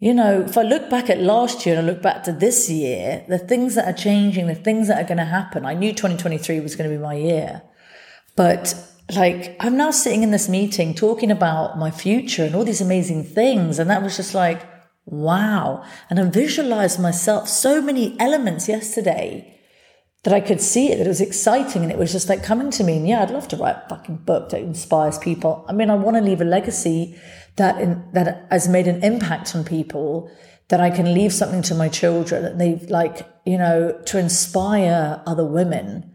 you 0.00 0.14
know, 0.14 0.42
if 0.42 0.56
I 0.56 0.62
look 0.62 0.88
back 0.88 1.10
at 1.10 1.20
last 1.20 1.66
year 1.66 1.76
and 1.76 1.86
I 1.86 1.90
look 1.90 2.02
back 2.02 2.22
to 2.24 2.32
this 2.32 2.70
year, 2.70 3.24
the 3.28 3.38
things 3.38 3.74
that 3.74 3.88
are 3.88 3.96
changing, 3.96 4.46
the 4.46 4.54
things 4.54 4.86
that 4.88 5.02
are 5.02 5.06
going 5.06 5.18
to 5.18 5.24
happen. 5.24 5.64
I 5.64 5.74
knew 5.74 5.92
2023 5.92 6.60
was 6.60 6.76
going 6.76 6.88
to 6.88 6.96
be 6.96 7.02
my 7.02 7.14
year, 7.14 7.62
but 8.36 8.74
like 9.16 9.56
I'm 9.58 9.76
now 9.76 9.90
sitting 9.90 10.22
in 10.22 10.30
this 10.30 10.48
meeting 10.48 10.94
talking 10.94 11.30
about 11.30 11.78
my 11.78 11.90
future 11.90 12.44
and 12.44 12.54
all 12.54 12.64
these 12.64 12.80
amazing 12.80 13.24
things. 13.24 13.80
And 13.80 13.90
that 13.90 14.02
was 14.02 14.16
just 14.16 14.34
like, 14.34 14.62
wow. 15.04 15.84
And 16.08 16.20
I 16.20 16.24
visualized 16.30 17.00
myself 17.00 17.48
so 17.48 17.82
many 17.82 18.18
elements 18.20 18.68
yesterday 18.68 19.57
that 20.24 20.34
I 20.34 20.40
could 20.40 20.60
see 20.60 20.90
it, 20.90 20.98
that 20.98 21.06
it 21.06 21.08
was 21.08 21.20
exciting. 21.20 21.82
And 21.82 21.92
it 21.92 21.98
was 21.98 22.12
just 22.12 22.28
like 22.28 22.42
coming 22.42 22.70
to 22.72 22.84
me. 22.84 22.96
And 22.96 23.08
yeah, 23.08 23.22
I'd 23.22 23.30
love 23.30 23.48
to 23.48 23.56
write 23.56 23.76
a 23.76 23.88
fucking 23.88 24.18
book 24.18 24.50
that 24.50 24.60
inspires 24.60 25.18
people. 25.18 25.64
I 25.68 25.72
mean, 25.72 25.90
I 25.90 25.94
want 25.94 26.16
to 26.16 26.22
leave 26.22 26.40
a 26.40 26.44
legacy 26.44 27.18
that 27.56 27.80
in, 27.80 28.04
that 28.12 28.46
has 28.50 28.68
made 28.68 28.88
an 28.88 29.02
impact 29.02 29.54
on 29.54 29.64
people 29.64 30.30
that 30.68 30.80
I 30.80 30.90
can 30.90 31.14
leave 31.14 31.32
something 31.32 31.62
to 31.62 31.74
my 31.74 31.88
children 31.88 32.42
that 32.42 32.58
they 32.58 32.76
like, 32.88 33.26
you 33.46 33.56
know, 33.56 33.98
to 34.06 34.18
inspire 34.18 35.22
other 35.26 35.44
women 35.44 36.14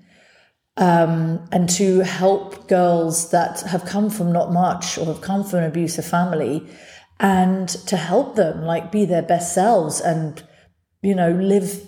um, 0.78 1.48
and 1.52 1.70
to 1.70 2.00
help 2.00 2.68
girls 2.68 3.32
that 3.32 3.62
have 3.62 3.86
come 3.86 4.10
from 4.10 4.32
not 4.32 4.52
much 4.52 4.98
or 4.98 5.06
have 5.06 5.22
come 5.22 5.44
from 5.44 5.60
an 5.60 5.66
abusive 5.66 6.06
family 6.06 6.68
and 7.20 7.70
to 7.70 7.96
help 7.96 8.36
them 8.36 8.64
like 8.64 8.92
be 8.92 9.06
their 9.06 9.22
best 9.22 9.54
selves 9.54 10.02
and 10.02 10.44
you 11.02 11.14
know 11.14 11.32
live 11.32 11.82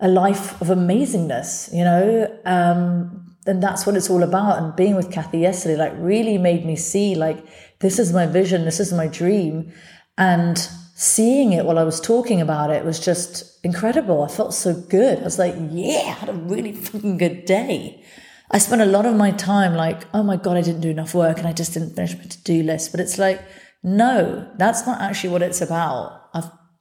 a 0.00 0.08
life 0.08 0.60
of 0.60 0.68
amazingness 0.68 1.72
you 1.74 1.84
know? 1.84 2.40
Um, 2.44 3.36
and 3.46 3.62
that's 3.62 3.86
what 3.86 3.96
it's 3.96 4.10
all 4.10 4.22
about. 4.22 4.62
And 4.62 4.76
being 4.76 4.96
with 4.96 5.10
kathy 5.10 5.38
yesterday 5.38 5.76
like 5.76 5.92
really 5.96 6.38
made 6.38 6.64
me 6.64 6.76
see 6.76 7.14
like 7.14 7.44
this 7.80 7.98
is 7.98 8.12
my 8.12 8.26
vision 8.26 8.64
this 8.64 8.80
is 8.80 8.92
my 8.92 9.06
dream. 9.06 9.72
And 10.18 10.58
seeing 10.94 11.54
it 11.54 11.64
while 11.64 11.78
i 11.78 11.82
was 11.82 11.98
talking 11.98 12.42
about 12.42 12.70
it 12.70 12.84
was 12.84 13.00
just 13.00 13.64
incredible. 13.64 14.22
I 14.22 14.28
felt 14.28 14.54
so 14.54 14.74
good. 14.74 15.18
I 15.18 15.22
was 15.22 15.38
like 15.38 15.54
yeah 15.70 16.02
i 16.06 16.20
had 16.20 16.28
a 16.28 16.34
really 16.34 16.72
fucking 16.72 17.18
good 17.18 17.44
day. 17.44 18.04
I 18.52 18.58
spent 18.58 18.82
a 18.82 18.86
lot 18.86 19.06
of 19.06 19.14
my 19.14 19.30
time 19.30 19.74
like, 19.74 20.02
oh 20.12 20.24
my 20.24 20.36
God, 20.36 20.56
I 20.56 20.62
didn't 20.62 20.80
do 20.80 20.90
enough 20.90 21.14
work 21.14 21.38
and 21.38 21.46
I 21.46 21.52
just 21.52 21.72
didn't 21.74 21.94
finish 21.94 22.16
my 22.16 22.24
to 22.24 22.42
do 22.42 22.62
list. 22.64 22.90
But 22.90 23.00
it's 23.00 23.16
like, 23.16 23.40
no, 23.82 24.50
that's 24.56 24.86
not 24.86 25.00
actually 25.00 25.30
what 25.30 25.42
it's 25.42 25.60
about. 25.60 26.19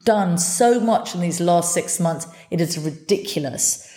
Done 0.09 0.39
so 0.39 0.79
much 0.79 1.13
in 1.13 1.21
these 1.21 1.39
last 1.39 1.71
six 1.71 1.99
months. 1.99 2.25
It 2.49 2.59
is 2.61 2.79
ridiculous. 2.79 3.87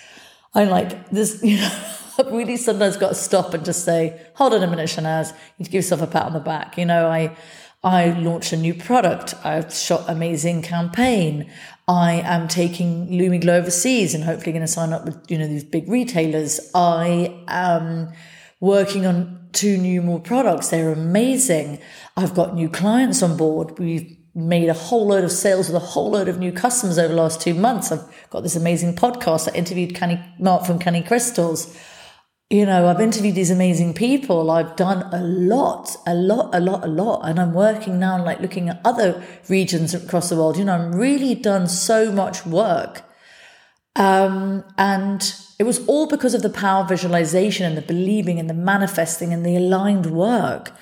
I'm 0.52 0.68
like, 0.68 1.08
this, 1.08 1.42
you 1.42 1.56
know, 1.56 1.72
I've 2.18 2.30
really 2.30 2.58
sometimes 2.58 2.98
got 2.98 3.08
to 3.08 3.14
stop 3.14 3.54
and 3.54 3.64
just 3.64 3.86
say, 3.86 4.20
hold 4.34 4.52
on 4.52 4.62
a 4.62 4.66
minute, 4.66 4.90
Shahnaz. 4.90 5.34
You 5.56 5.64
give 5.64 5.72
yourself 5.72 6.02
a 6.02 6.06
pat 6.06 6.26
on 6.26 6.34
the 6.34 6.40
back. 6.40 6.76
You 6.76 6.84
know, 6.84 7.08
I, 7.08 7.34
I 7.82 8.10
launched 8.10 8.52
a 8.52 8.58
new 8.58 8.74
product. 8.74 9.34
I've 9.42 9.72
shot 9.72 10.04
amazing 10.06 10.60
campaign. 10.60 11.50
I 11.88 12.20
am 12.26 12.46
taking 12.46 13.08
Lumi 13.08 13.40
Glo 13.40 13.56
overseas 13.56 14.14
and 14.14 14.22
hopefully 14.22 14.52
going 14.52 14.60
to 14.60 14.68
sign 14.68 14.92
up 14.92 15.06
with, 15.06 15.16
you 15.30 15.38
know, 15.38 15.48
these 15.48 15.64
big 15.64 15.88
retailers. 15.88 16.60
I 16.74 17.42
am 17.48 18.12
working 18.60 19.06
on 19.06 19.48
two 19.52 19.78
new 19.78 20.02
more 20.02 20.20
products. 20.20 20.68
They're 20.68 20.92
amazing. 20.92 21.78
I've 22.18 22.34
got 22.34 22.54
new 22.54 22.68
clients 22.68 23.22
on 23.22 23.38
board. 23.38 23.78
We've 23.78 24.18
made 24.34 24.68
a 24.68 24.74
whole 24.74 25.06
load 25.06 25.24
of 25.24 25.32
sales 25.32 25.68
with 25.68 25.76
a 25.76 25.86
whole 25.86 26.10
load 26.10 26.28
of 26.28 26.38
new 26.38 26.52
customers 26.52 26.98
over 26.98 27.08
the 27.08 27.20
last 27.20 27.40
two 27.40 27.54
months. 27.54 27.92
I've 27.92 28.04
got 28.30 28.42
this 28.42 28.56
amazing 28.56 28.96
podcast. 28.96 29.52
I 29.52 29.56
interviewed 29.56 29.94
Kenny, 29.94 30.20
Mark 30.38 30.64
from 30.64 30.78
Canny 30.78 31.02
Crystals 31.02 31.76
you 32.52 32.66
know, 32.66 32.86
I've 32.86 33.00
interviewed 33.00 33.34
these 33.34 33.50
amazing 33.50 33.94
people. 33.94 34.50
I've 34.50 34.76
done 34.76 35.08
a 35.10 35.22
lot, 35.22 35.96
a 36.06 36.14
lot, 36.14 36.54
a 36.54 36.60
lot, 36.60 36.84
a 36.84 36.86
lot. 36.86 37.26
And 37.26 37.40
I'm 37.40 37.54
working 37.54 37.98
now, 37.98 38.16
and 38.16 38.24
like 38.24 38.40
looking 38.40 38.68
at 38.68 38.78
other 38.84 39.24
regions 39.48 39.94
across 39.94 40.28
the 40.28 40.36
world. 40.36 40.58
You 40.58 40.66
know, 40.66 40.74
I'm 40.74 40.92
really 40.94 41.34
done 41.34 41.66
so 41.66 42.12
much 42.12 42.44
work. 42.44 43.04
Um, 43.96 44.64
and 44.76 45.34
it 45.58 45.62
was 45.62 45.86
all 45.86 46.06
because 46.06 46.34
of 46.34 46.42
the 46.42 46.50
power 46.50 46.82
of 46.82 46.90
visualization 46.90 47.64
and 47.64 47.74
the 47.74 47.80
believing 47.80 48.38
and 48.38 48.50
the 48.50 48.54
manifesting 48.54 49.32
and 49.32 49.46
the 49.46 49.56
aligned 49.56 50.06
work 50.06 50.72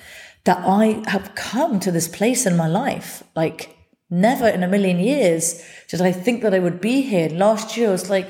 that 0.43 0.63
I 0.65 1.03
have 1.07 1.35
come 1.35 1.79
to 1.79 1.91
this 1.91 2.07
place 2.07 2.45
in 2.45 2.57
my 2.57 2.67
life. 2.67 3.23
Like, 3.35 3.77
never 4.09 4.47
in 4.47 4.63
a 4.63 4.67
million 4.67 4.99
years 4.99 5.63
did 5.87 6.01
I 6.01 6.11
think 6.11 6.41
that 6.41 6.53
I 6.53 6.59
would 6.59 6.81
be 6.81 7.01
here. 7.01 7.29
Last 7.29 7.77
year, 7.77 7.89
I 7.89 7.91
was 7.91 8.09
like, 8.09 8.27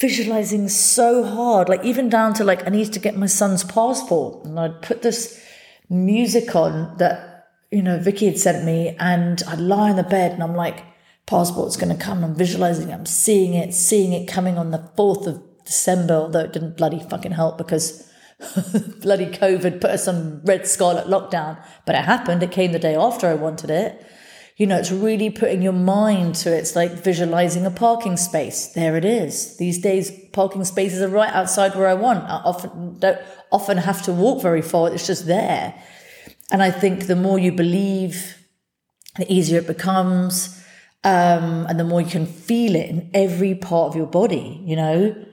visualizing 0.00 0.68
so 0.68 1.24
hard, 1.24 1.68
like 1.68 1.84
even 1.84 2.08
down 2.08 2.34
to 2.34 2.44
like 2.44 2.66
I 2.66 2.70
need 2.70 2.92
to 2.92 3.00
get 3.00 3.16
my 3.16 3.26
son's 3.26 3.64
passport, 3.64 4.44
and 4.44 4.58
I'd 4.58 4.82
put 4.82 5.02
this 5.02 5.42
music 5.88 6.54
on 6.54 6.96
that 6.98 7.48
you 7.70 7.82
know 7.82 7.98
Vicky 7.98 8.26
had 8.26 8.38
sent 8.38 8.64
me, 8.64 8.96
and 8.98 9.42
I'd 9.48 9.60
lie 9.60 9.90
in 9.90 9.96
the 9.96 10.02
bed 10.02 10.32
and 10.32 10.42
I'm 10.42 10.54
like, 10.54 10.84
passport's 11.26 11.76
going 11.76 11.96
to 11.96 12.02
come. 12.02 12.24
I'm 12.24 12.34
visualizing, 12.34 12.92
I'm 12.92 13.06
seeing 13.06 13.54
it, 13.54 13.74
seeing 13.74 14.12
it 14.12 14.28
coming 14.28 14.58
on 14.58 14.70
the 14.70 14.90
fourth 14.96 15.26
of 15.26 15.42
December, 15.64 16.14
although 16.14 16.40
it 16.40 16.52
didn't 16.52 16.76
bloody 16.76 17.00
fucking 17.00 17.32
help 17.32 17.58
because. 17.58 18.04
bloody 19.00 19.26
COVID 19.26 19.80
put 19.80 19.90
us 19.90 20.06
on 20.08 20.42
red 20.44 20.66
scarlet 20.66 21.06
lockdown, 21.06 21.62
but 21.84 21.94
it 21.94 22.04
happened. 22.04 22.42
It 22.42 22.52
came 22.52 22.72
the 22.72 22.78
day 22.78 22.94
after 22.94 23.26
I 23.26 23.34
wanted 23.34 23.70
it 23.70 24.04
you 24.58 24.66
know, 24.66 24.76
it's 24.76 24.90
really 24.90 25.30
putting 25.30 25.62
your 25.62 25.72
mind 25.72 26.34
to 26.34 26.52
it. 26.52 26.58
It's 26.58 26.74
like 26.74 26.90
visualizing 26.90 27.64
a 27.64 27.70
parking 27.70 28.16
space. 28.16 28.66
There 28.66 28.96
it 28.96 29.04
is. 29.04 29.56
These 29.56 29.78
days, 29.78 30.10
parking 30.32 30.64
spaces 30.64 31.00
are 31.00 31.08
right 31.08 31.32
outside 31.32 31.76
where 31.76 31.86
I 31.86 31.94
want. 31.94 32.24
I 32.24 32.42
often 32.44 32.98
don't 32.98 33.20
often 33.52 33.78
have 33.78 34.02
to 34.02 34.12
walk 34.12 34.42
very 34.42 34.60
far. 34.60 34.92
It's 34.92 35.06
just 35.06 35.26
there. 35.26 35.80
And 36.50 36.60
I 36.60 36.72
think 36.72 37.06
the 37.06 37.14
more 37.14 37.38
you 37.38 37.52
believe, 37.52 38.36
the 39.16 39.32
easier 39.32 39.60
it 39.60 39.68
becomes. 39.68 40.56
Um, 41.04 41.66
and 41.68 41.78
the 41.78 41.84
more 41.84 42.00
you 42.00 42.10
can 42.10 42.26
feel 42.26 42.74
it 42.74 42.90
in 42.90 43.10
every 43.14 43.54
part 43.54 43.90
of 43.90 43.96
your 43.96 44.08
body, 44.08 44.60
you 44.66 44.74
know, 44.74 45.24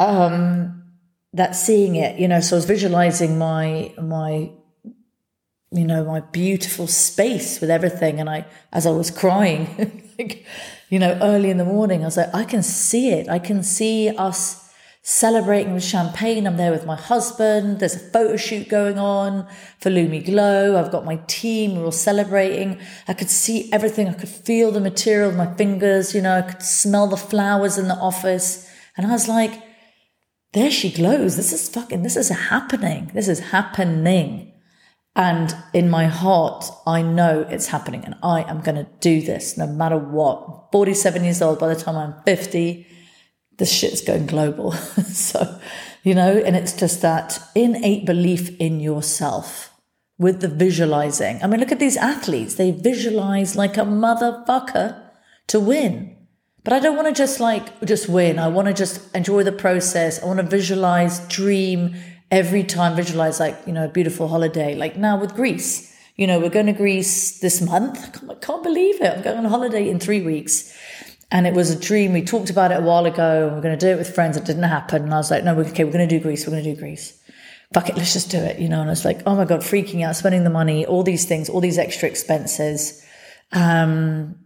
um, 0.00 0.81
that 1.34 1.56
seeing 1.56 1.96
it, 1.96 2.18
you 2.18 2.28
know, 2.28 2.40
so 2.40 2.56
I 2.56 2.58
was 2.58 2.64
visualizing 2.66 3.38
my, 3.38 3.92
my 4.00 4.50
you 5.72 5.86
know, 5.86 6.04
my 6.04 6.20
beautiful 6.20 6.86
space 6.86 7.60
with 7.60 7.70
everything. 7.70 8.20
And 8.20 8.28
I, 8.28 8.44
as 8.72 8.86
I 8.86 8.90
was 8.90 9.10
crying, 9.10 10.02
like, 10.18 10.44
you 10.90 10.98
know, 10.98 11.18
early 11.22 11.50
in 11.50 11.56
the 11.56 11.64
morning, 11.64 12.02
I 12.02 12.04
was 12.04 12.18
like, 12.18 12.34
I 12.34 12.44
can 12.44 12.62
see 12.62 13.10
it. 13.10 13.28
I 13.28 13.38
can 13.38 13.62
see 13.62 14.10
us 14.10 14.70
celebrating 15.00 15.72
with 15.72 15.82
champagne. 15.82 16.46
I'm 16.46 16.58
there 16.58 16.70
with 16.70 16.84
my 16.84 16.94
husband. 16.94 17.80
There's 17.80 17.96
a 17.96 17.98
photo 17.98 18.36
shoot 18.36 18.68
going 18.68 18.98
on 18.98 19.48
for 19.80 19.90
Lumi 19.90 20.24
Glo. 20.24 20.78
I've 20.78 20.92
got 20.92 21.06
my 21.06 21.16
team. 21.26 21.76
We're 21.76 21.86
all 21.86 21.90
celebrating. 21.90 22.78
I 23.08 23.14
could 23.14 23.30
see 23.30 23.72
everything. 23.72 24.08
I 24.08 24.12
could 24.12 24.28
feel 24.28 24.70
the 24.70 24.80
material 24.80 25.28
with 25.28 25.38
my 25.38 25.52
fingers. 25.54 26.14
You 26.14 26.20
know, 26.20 26.36
I 26.36 26.42
could 26.42 26.62
smell 26.62 27.08
the 27.08 27.16
flowers 27.16 27.78
in 27.78 27.88
the 27.88 27.96
office. 27.96 28.70
And 28.96 29.06
I 29.06 29.10
was 29.10 29.26
like, 29.26 29.71
there 30.52 30.70
she 30.70 30.90
glows. 30.90 31.36
This 31.36 31.52
is 31.52 31.68
fucking, 31.68 32.02
this 32.02 32.16
is 32.16 32.28
happening. 32.28 33.10
This 33.14 33.28
is 33.28 33.40
happening. 33.40 34.52
And 35.14 35.54
in 35.74 35.90
my 35.90 36.06
heart, 36.06 36.64
I 36.86 37.02
know 37.02 37.46
it's 37.48 37.66
happening 37.66 38.04
and 38.04 38.14
I 38.22 38.42
am 38.42 38.60
going 38.60 38.76
to 38.76 38.90
do 39.00 39.20
this 39.20 39.58
no 39.58 39.66
matter 39.66 39.98
what. 39.98 40.70
47 40.72 41.24
years 41.24 41.42
old, 41.42 41.58
by 41.58 41.68
the 41.68 41.80
time 41.80 41.96
I'm 41.96 42.14
50, 42.24 42.86
this 43.58 43.72
shit's 43.72 44.00
going 44.00 44.26
global. 44.26 44.72
so, 45.12 45.60
you 46.02 46.14
know, 46.14 46.38
and 46.38 46.56
it's 46.56 46.72
just 46.72 47.02
that 47.02 47.38
innate 47.54 48.06
belief 48.06 48.56
in 48.58 48.80
yourself 48.80 49.70
with 50.18 50.40
the 50.40 50.48
visualizing. 50.48 51.42
I 51.42 51.46
mean, 51.46 51.60
look 51.60 51.72
at 51.72 51.78
these 51.78 51.96
athletes. 51.96 52.54
They 52.54 52.70
visualize 52.70 53.54
like 53.56 53.76
a 53.76 53.80
motherfucker 53.80 54.98
to 55.48 55.60
win. 55.60 56.11
But 56.64 56.72
I 56.72 56.78
don't 56.78 56.96
want 56.96 57.08
to 57.08 57.14
just 57.14 57.40
like 57.40 57.80
just 57.84 58.08
win. 58.08 58.38
I 58.38 58.48
want 58.48 58.68
to 58.68 58.74
just 58.74 59.14
enjoy 59.14 59.42
the 59.42 59.52
process. 59.52 60.22
I 60.22 60.26
want 60.26 60.38
to 60.38 60.46
visualize, 60.46 61.26
dream, 61.28 61.96
every 62.30 62.64
time 62.64 62.96
visualize 62.96 63.40
like, 63.40 63.58
you 63.66 63.72
know, 63.72 63.84
a 63.84 63.88
beautiful 63.88 64.28
holiday. 64.28 64.74
Like 64.74 64.96
now 64.96 65.20
with 65.20 65.34
Greece, 65.34 65.92
you 66.16 66.26
know, 66.26 66.38
we're 66.38 66.50
going 66.50 66.66
to 66.66 66.72
Greece 66.72 67.40
this 67.40 67.60
month. 67.60 68.22
I 68.28 68.34
can't 68.34 68.62
believe 68.62 69.00
it. 69.00 69.16
I'm 69.16 69.22
going 69.22 69.38
on 69.38 69.44
holiday 69.44 69.88
in 69.88 69.98
three 69.98 70.22
weeks. 70.22 70.76
And 71.30 71.46
it 71.46 71.54
was 71.54 71.70
a 71.70 71.78
dream. 71.78 72.12
We 72.12 72.22
talked 72.22 72.50
about 72.50 72.72
it 72.72 72.78
a 72.78 72.82
while 72.82 73.06
ago 73.06 73.46
and 73.46 73.56
we're 73.56 73.62
going 73.62 73.78
to 73.78 73.86
do 73.86 73.90
it 73.90 73.98
with 73.98 74.14
friends. 74.14 74.36
It 74.36 74.44
didn't 74.44 74.64
happen. 74.64 75.02
And 75.02 75.14
I 75.14 75.16
was 75.16 75.30
like, 75.30 75.44
no, 75.44 75.58
okay, 75.58 75.84
we're 75.84 75.92
going 75.92 76.06
to 76.08 76.18
do 76.18 76.22
Greece. 76.22 76.46
We're 76.46 76.52
going 76.52 76.64
to 76.64 76.74
do 76.74 76.80
Greece. 76.80 77.18
Fuck 77.72 77.88
it, 77.88 77.96
let's 77.96 78.12
just 78.12 78.30
do 78.30 78.36
it. 78.36 78.58
You 78.58 78.68
know, 78.68 78.82
and 78.82 78.90
it's 78.90 79.04
like, 79.04 79.22
oh 79.24 79.34
my 79.34 79.46
God, 79.46 79.60
freaking 79.60 80.04
out, 80.04 80.14
spending 80.14 80.44
the 80.44 80.50
money, 80.50 80.84
all 80.84 81.02
these 81.02 81.24
things, 81.24 81.48
all 81.48 81.60
these 81.60 81.78
extra 81.78 82.08
expenses. 82.08 83.02
Um, 83.50 84.36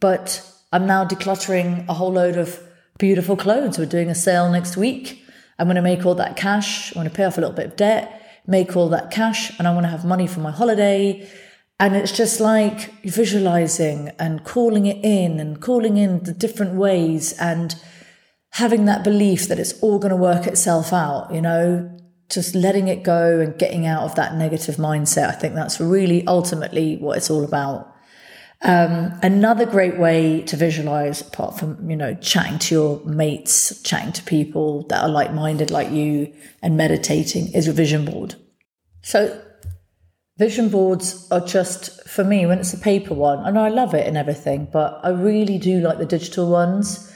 but 0.00 0.44
I'm 0.70 0.86
now 0.86 1.04
decluttering 1.04 1.88
a 1.88 1.94
whole 1.94 2.12
load 2.12 2.36
of 2.36 2.62
beautiful 2.98 3.36
clothes. 3.36 3.78
We're 3.78 3.86
doing 3.86 4.10
a 4.10 4.14
sale 4.14 4.50
next 4.50 4.76
week. 4.76 5.24
I'm 5.58 5.66
going 5.66 5.76
to 5.76 5.82
make 5.82 6.04
all 6.04 6.14
that 6.16 6.36
cash. 6.36 6.90
I'm 6.90 7.00
going 7.00 7.10
to 7.10 7.14
pay 7.14 7.24
off 7.24 7.38
a 7.38 7.40
little 7.40 7.56
bit 7.56 7.66
of 7.66 7.76
debt, 7.76 8.42
make 8.46 8.76
all 8.76 8.88
that 8.90 9.10
cash, 9.10 9.56
and 9.58 9.66
I 9.66 9.72
want 9.72 9.84
to 9.84 9.90
have 9.90 10.04
money 10.04 10.26
for 10.26 10.40
my 10.40 10.50
holiday. 10.50 11.28
And 11.80 11.96
it's 11.96 12.12
just 12.12 12.38
like 12.38 12.92
visualizing 13.02 14.10
and 14.18 14.44
calling 14.44 14.86
it 14.86 15.02
in 15.02 15.40
and 15.40 15.60
calling 15.60 15.96
in 15.96 16.24
the 16.24 16.34
different 16.34 16.74
ways 16.74 17.32
and 17.38 17.74
having 18.50 18.84
that 18.86 19.04
belief 19.04 19.48
that 19.48 19.58
it's 19.58 19.80
all 19.80 19.98
going 19.98 20.10
to 20.10 20.16
work 20.16 20.46
itself 20.46 20.92
out, 20.92 21.32
you 21.32 21.40
know, 21.40 21.96
just 22.28 22.54
letting 22.54 22.88
it 22.88 23.02
go 23.02 23.40
and 23.40 23.58
getting 23.58 23.86
out 23.86 24.02
of 24.02 24.16
that 24.16 24.34
negative 24.34 24.76
mindset. 24.76 25.28
I 25.28 25.32
think 25.32 25.54
that's 25.54 25.80
really 25.80 26.26
ultimately 26.26 26.96
what 26.96 27.16
it's 27.16 27.30
all 27.30 27.44
about. 27.44 27.94
Um, 28.60 29.16
another 29.22 29.66
great 29.66 29.98
way 29.98 30.42
to 30.42 30.56
visualize, 30.56 31.20
apart 31.20 31.58
from, 31.58 31.88
you 31.88 31.96
know, 31.96 32.14
chatting 32.14 32.58
to 32.58 32.74
your 32.74 33.04
mates, 33.04 33.80
chatting 33.82 34.12
to 34.12 34.22
people 34.24 34.86
that 34.88 35.02
are 35.02 35.08
like 35.08 35.32
minded 35.32 35.70
like 35.70 35.90
you 35.92 36.32
and 36.60 36.76
meditating 36.76 37.52
is 37.52 37.66
your 37.66 37.74
vision 37.74 38.04
board. 38.04 38.34
So, 39.02 39.40
vision 40.38 40.70
boards 40.70 41.30
are 41.30 41.40
just 41.40 42.08
for 42.08 42.24
me 42.24 42.46
when 42.46 42.58
it's 42.58 42.74
a 42.74 42.78
paper 42.78 43.14
one, 43.14 43.44
and 43.46 43.56
I 43.56 43.68
love 43.68 43.94
it 43.94 44.08
and 44.08 44.16
everything, 44.16 44.68
but 44.72 45.00
I 45.04 45.10
really 45.10 45.58
do 45.58 45.80
like 45.80 45.98
the 45.98 46.06
digital 46.06 46.50
ones. 46.50 47.12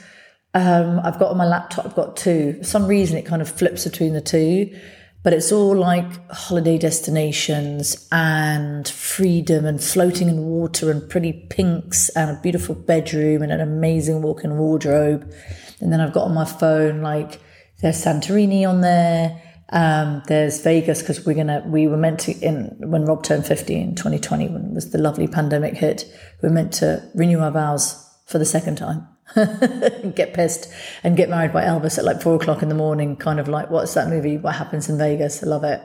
Um, 0.53 1.01
I've 1.03 1.19
got 1.19 1.31
on 1.31 1.37
my 1.37 1.45
laptop, 1.45 1.85
I've 1.85 1.95
got 1.95 2.15
two. 2.15 2.53
For 2.59 2.63
some 2.63 2.87
reason, 2.87 3.17
it 3.17 3.25
kind 3.25 3.41
of 3.41 3.49
flips 3.49 3.83
between 3.83 4.13
the 4.13 4.21
two 4.21 4.79
but 5.23 5.31
it's 5.31 5.51
all 5.53 5.75
like 5.75 6.29
holiday 6.29 6.77
destinations 6.77 8.07
and 8.11 8.87
freedom 8.87 9.65
and 9.65 9.81
floating 9.81 10.27
in 10.27 10.43
water 10.43 10.91
and 10.91 11.09
pretty 11.09 11.31
pinks 11.49 12.09
and 12.09 12.29
a 12.29 12.41
beautiful 12.41 12.75
bedroom 12.75 13.41
and 13.41 13.51
an 13.51 13.61
amazing 13.61 14.21
walk-in 14.21 14.57
wardrobe. 14.57 15.33
And 15.79 15.91
then 15.91 16.01
I've 16.01 16.13
got 16.13 16.25
on 16.25 16.33
my 16.33 16.45
phone 16.45 17.01
like 17.01 17.39
there's 17.81 18.03
Santorini 18.03 18.67
on 18.67 18.81
there. 18.81 19.41
Um, 19.69 20.21
there's 20.27 20.61
Vegas 20.61 21.01
because 21.01 21.25
we're 21.25 21.33
gonna 21.33 21.63
we 21.65 21.87
were 21.87 21.97
meant 21.97 22.19
to 22.21 22.31
in 22.33 22.75
when 22.79 23.05
Rob 23.05 23.23
turned 23.23 23.45
50 23.45 23.75
in 23.75 23.95
2020 23.95 24.49
when 24.49 24.73
was 24.75 24.91
the 24.91 24.99
lovely 24.99 25.27
pandemic 25.27 25.75
hit. 25.75 26.05
We 26.41 26.49
were 26.49 26.53
meant 26.53 26.73
to 26.73 27.09
renew 27.15 27.39
our 27.39 27.49
vows 27.49 28.07
for 28.27 28.37
the 28.37 28.45
second 28.45 28.77
time. 28.77 29.07
get 30.15 30.33
pissed 30.33 30.71
and 31.03 31.17
get 31.17 31.29
married 31.29 31.53
by 31.53 31.63
Elvis 31.63 31.97
at 31.97 32.05
like 32.05 32.21
four 32.21 32.35
o'clock 32.35 32.61
in 32.61 32.69
the 32.69 32.75
morning, 32.75 33.15
kind 33.15 33.39
of 33.39 33.47
like, 33.47 33.69
what's 33.69 33.93
that 33.93 34.09
movie? 34.09 34.37
What 34.37 34.55
happens 34.55 34.89
in 34.89 34.97
Vegas? 34.97 35.43
I 35.43 35.47
love 35.47 35.63
it. 35.63 35.81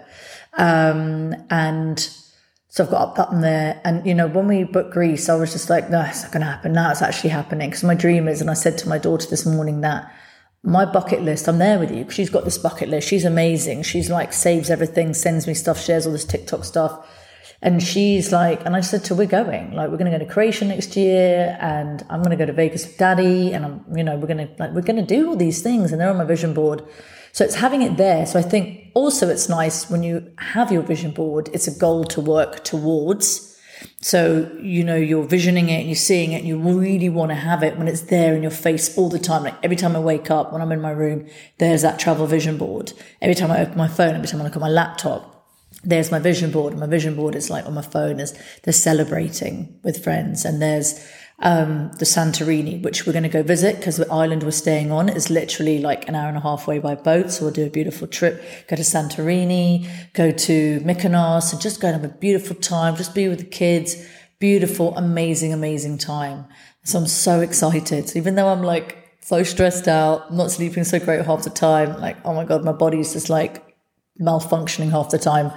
Um, 0.57 1.35
and 1.51 1.99
so 2.69 2.85
I've 2.85 2.91
got 2.91 3.09
up, 3.09 3.19
up 3.19 3.33
in 3.33 3.41
there. 3.41 3.81
And, 3.85 4.07
you 4.07 4.15
know, 4.15 4.27
when 4.27 4.47
we 4.47 4.65
booked 4.65 4.93
Greece, 4.93 5.29
I 5.29 5.35
was 5.35 5.53
just 5.53 5.71
like, 5.71 5.91
no, 5.91 6.03
it's 6.03 6.23
not 6.23 6.33
going 6.33 6.43
to 6.43 6.47
happen. 6.47 6.73
Now 6.73 6.91
it's 6.91 7.03
actually 7.03 7.31
happening. 7.31 7.71
Because 7.71 7.85
my 7.85 7.95
dream 7.95 8.29
is, 8.29 8.41
and 8.41 8.51
I 8.51 8.55
said 8.55 8.77
to 8.79 8.89
my 8.89 8.99
daughter 8.99 9.29
this 9.29 9.47
morning 9.47 9.81
that 9.81 10.13
my 10.63 10.85
bucket 10.85 11.23
list, 11.23 11.49
I'm 11.49 11.59
there 11.59 11.79
with 11.79 11.91
you. 11.91 12.09
She's 12.11 12.31
got 12.31 12.45
this 12.45 12.59
bucket 12.59 12.89
list. 12.89 13.09
She's 13.09 13.25
amazing. 13.25 13.85
She's 13.85 14.11
like, 14.11 14.33
saves 14.33 14.71
everything, 14.71 15.15
sends 15.15 15.47
me 15.47 15.55
stuff, 15.55 15.81
shares 15.81 16.07
all 16.07 16.13
this 16.13 16.25
TikTok 16.25 16.65
stuff. 16.65 17.07
And 17.61 17.83
she's 17.83 18.31
like, 18.31 18.65
and 18.65 18.77
I 18.77 18.81
said 18.81 19.05
to 19.05 19.15
her, 19.15 19.19
we're 19.19 19.27
going, 19.27 19.73
like, 19.73 19.91
we're 19.91 19.97
going 19.97 20.11
to 20.11 20.17
go 20.17 20.25
to 20.25 20.31
Croatia 20.31 20.65
next 20.65 20.97
year 20.97 21.59
and 21.61 22.05
I'm 22.09 22.23
going 22.23 22.31
to 22.31 22.37
go 22.37 22.47
to 22.47 22.53
Vegas 22.53 22.87
with 22.87 22.99
daddy. 22.99 23.53
And 23.53 23.65
I'm, 23.65 23.85
you 23.97 24.05
know, 24.05 24.17
we're 24.17 24.29
going 24.29 24.47
to, 24.47 24.55
like, 24.59 24.71
we're 24.73 24.83
going 24.83 24.97
to 24.97 25.03
do 25.03 25.29
all 25.29 25.37
these 25.37 25.61
things 25.61 25.91
and 25.91 26.01
they're 26.01 26.11
on 26.11 26.19
my 26.19 26.25
vision 26.25 26.55
board. 26.55 26.85
So 27.33 27.45
it's 27.45 27.57
having 27.57 27.83
it 27.83 27.97
there. 27.97 28.27
So 28.27 28.39
I 28.39 28.43
think 28.43 28.93
also 28.95 29.29
it's 29.29 29.49
nice 29.49 29.91
when 29.91 30.05
you 30.05 30.31
have 30.39 30.71
your 30.71 30.83
vision 30.83 31.11
board, 31.11 31.51
it's 31.53 31.67
a 31.67 31.77
goal 31.77 32.05
to 32.05 32.21
work 32.21 32.63
towards. 32.63 33.57
So, 34.01 34.51
you 34.61 34.85
know, 34.85 34.97
you're 34.97 35.25
visioning 35.25 35.69
it 35.69 35.81
and 35.81 35.87
you're 35.87 35.97
seeing 35.97 36.33
it 36.33 36.39
and 36.39 36.47
you 36.47 36.59
really 36.59 37.09
want 37.09 37.31
to 37.31 37.37
have 37.37 37.63
it 37.65 37.77
when 37.77 37.89
it's 37.89 38.03
there 38.03 38.35
in 38.37 38.43
your 38.43 38.51
face 38.53 38.97
all 38.97 39.09
the 39.09 39.19
time. 39.19 39.43
Like 39.43 39.57
every 39.65 39.77
time 39.77 39.97
I 39.97 40.01
wake 40.01 40.31
up, 40.31 40.53
when 40.53 40.63
I'm 40.63 40.73
in 40.73 40.81
my 40.81 40.91
room, 40.91 41.27
there's 41.59 41.83
that 41.83 41.99
travel 41.99 42.27
vision 42.27 42.57
board. 42.57 42.93
Every 43.21 43.35
time 43.35 43.51
I 43.51 43.61
open 43.61 43.77
my 43.77 43.89
phone, 43.89 44.15
every 44.15 44.29
time 44.29 44.41
I 44.41 44.45
look 44.45 44.57
at 44.57 44.61
my 44.61 44.69
laptop, 44.69 45.38
there's 45.85 46.11
my 46.11 46.19
vision 46.19 46.51
board. 46.51 46.77
My 46.77 46.87
vision 46.87 47.15
board 47.15 47.35
is 47.35 47.51
like 47.51 47.67
on 47.67 47.75
my 47.75 47.83
phone 47.83 48.21
is 48.21 48.37
they're 48.65 48.73
celebrating 48.73 49.79
with 49.83 50.03
friends. 50.03 50.45
And 50.45 50.61
there's 50.61 51.07
um, 51.41 51.93
the 51.99 52.05
Santorini, 52.05 52.83
which 52.83 53.07
we're 53.07 53.13
going 53.13 53.23
to 53.23 53.29
go 53.29 53.43
visit 53.43 53.77
because 53.77 53.97
the 53.97 54.11
island 54.13 54.43
we're 54.43 54.51
staying 54.51 54.91
on 54.91 55.09
is 55.09 55.31
literally 55.31 55.79
like 55.79 56.09
an 56.09 56.17
hour 56.17 56.29
and 56.29 56.37
a 56.37 56.41
half 56.41 56.67
away 56.67 56.81
by 56.81 56.97
boat. 56.97 57.31
So 57.31 57.45
we'll 57.45 57.55
do 57.55 57.67
a 57.67 57.71
beautiful 57.71 58.09
trip, 58.09 58.43
go 58.69 58.75
to 58.75 58.83
Santorini, 58.83 59.89
go 60.15 60.33
to 60.33 60.81
Mykonos 60.81 61.53
and 61.53 61.63
just 61.63 61.81
go 61.81 61.89
and 61.89 62.03
have 62.03 62.11
a 62.11 62.15
beautiful 62.15 62.57
time, 62.57 62.97
just 62.97 63.15
be 63.15 63.29
with 63.29 63.39
the 63.39 63.45
kids. 63.45 63.97
Beautiful, 64.41 64.97
amazing, 64.97 65.53
amazing 65.53 65.99
time. 65.99 66.45
So 66.85 66.99
I'm 66.99 67.07
so 67.07 67.41
excited. 67.41 68.09
So 68.09 68.19
even 68.19 68.35
though 68.35 68.49
I'm 68.49 68.63
like 68.63 68.97
so 69.21 69.43
stressed 69.43 69.89
out, 69.89 70.33
not 70.33 70.51
sleeping 70.51 70.85
so 70.85 70.99
great 70.99 71.25
half 71.25 71.45
the 71.45 71.51
time, 71.51 72.01
like, 72.01 72.17
oh 72.25 72.35
my 72.35 72.45
God, 72.45 72.65
my 72.65 72.73
body's 72.73 73.13
just 73.13 73.29
like 73.29 73.68
malfunctioning 74.21 74.91
half 74.91 75.11
the 75.11 75.19
time. 75.19 75.53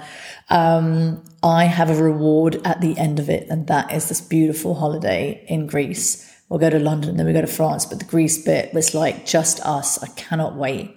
Um, 0.48 1.24
I 1.42 1.64
have 1.64 1.90
a 1.90 2.02
reward 2.02 2.60
at 2.64 2.80
the 2.80 2.96
end 2.98 3.18
of 3.18 3.28
it, 3.28 3.48
and 3.48 3.66
that 3.66 3.92
is 3.92 4.08
this 4.08 4.20
beautiful 4.20 4.74
holiday 4.74 5.44
in 5.48 5.66
Greece. 5.66 6.28
We'll 6.48 6.60
go 6.60 6.70
to 6.70 6.78
London, 6.78 7.16
then 7.16 7.26
we 7.26 7.32
go 7.32 7.40
to 7.40 7.46
France, 7.46 7.86
but 7.86 7.98
the 7.98 8.04
Greece 8.04 8.44
bit 8.44 8.74
was 8.74 8.94
like 8.94 9.24
just 9.24 9.60
us. 9.60 10.02
I 10.02 10.08
cannot 10.08 10.56
wait. 10.56 10.96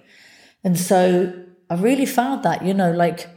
And 0.62 0.78
so 0.78 1.32
I 1.70 1.74
really 1.76 2.06
found 2.06 2.42
that, 2.42 2.64
you 2.64 2.74
know, 2.74 2.92
like 2.92 3.28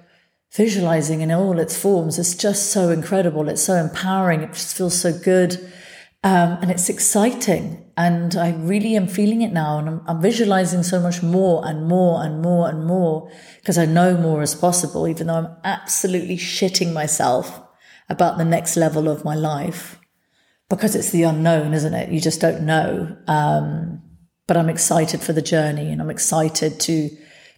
visualizing 0.54 1.22
in 1.22 1.32
all 1.32 1.60
its 1.60 1.78
forms 1.78 2.18
is 2.18 2.36
just 2.36 2.72
so 2.72 2.89
incredible. 2.89 3.48
It's 3.50 3.62
so 3.62 3.76
empowering. 3.76 4.42
It 4.42 4.54
just 4.54 4.76
feels 4.76 5.00
so 5.00 5.18
good. 5.18 5.56
Um, 6.24 6.58
and 6.62 6.72
it's 6.72 6.89
exciting. 6.89 7.88
And 8.00 8.38
I 8.38 8.52
really 8.54 8.96
am 8.96 9.08
feeling 9.08 9.42
it 9.42 9.52
now. 9.52 9.78
And 9.78 9.90
I'm, 9.90 10.02
I'm 10.08 10.22
visualizing 10.22 10.84
so 10.84 11.02
much 11.02 11.22
more 11.22 11.68
and 11.68 11.86
more 11.86 12.24
and 12.24 12.42
more 12.42 12.70
and 12.70 12.86
more 12.86 13.30
because 13.58 13.78
I 13.78 13.86
know 13.86 14.16
more 14.16 14.42
is 14.42 14.56
possible, 14.56 15.06
even 15.06 15.28
though 15.28 15.36
I'm 15.36 15.58
absolutely 15.66 16.38
shitting 16.38 16.94
myself 16.94 17.62
about 18.08 18.38
the 18.38 18.46
next 18.46 18.78
level 18.78 19.10
of 19.10 19.26
my 19.26 19.36
life 19.36 20.00
because 20.70 20.96
it's 20.96 21.10
the 21.10 21.24
unknown, 21.24 21.74
isn't 21.74 21.94
it? 21.94 22.10
You 22.10 22.22
just 22.22 22.40
don't 22.40 22.66
know. 22.66 23.18
Um, 23.28 24.02
but 24.48 24.56
I'm 24.56 24.70
excited 24.70 25.20
for 25.20 25.34
the 25.34 25.42
journey 25.42 25.92
and 25.92 26.02
I'm 26.02 26.10
excited 26.10 26.80
to 26.80 27.10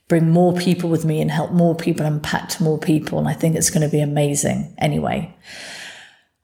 bring 0.07 0.31
more 0.31 0.53
people 0.53 0.89
with 0.89 1.05
me 1.05 1.21
and 1.21 1.29
help 1.29 1.51
more 1.51 1.75
people, 1.75 2.07
impact 2.07 2.59
more 2.59 2.79
people. 2.79 3.19
And 3.19 3.27
I 3.27 3.33
think 3.33 3.55
it's 3.55 3.69
going 3.69 3.87
to 3.87 3.91
be 3.91 4.01
amazing 4.01 4.73
anyway. 4.79 5.37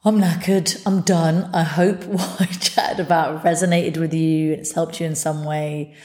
I'm 0.08 0.22
knackered. 0.22 0.82
I'm 0.88 1.02
done. 1.02 1.50
I 1.54 1.64
hope 1.64 2.02
what 2.06 2.40
I 2.40 2.46
chatted 2.46 3.06
about 3.06 3.44
resonated 3.44 3.98
with 3.98 4.14
you. 4.14 4.54
It's 4.54 4.72
helped 4.72 5.02
you 5.02 5.06
in 5.06 5.16
some 5.16 5.44
way. 5.44 5.96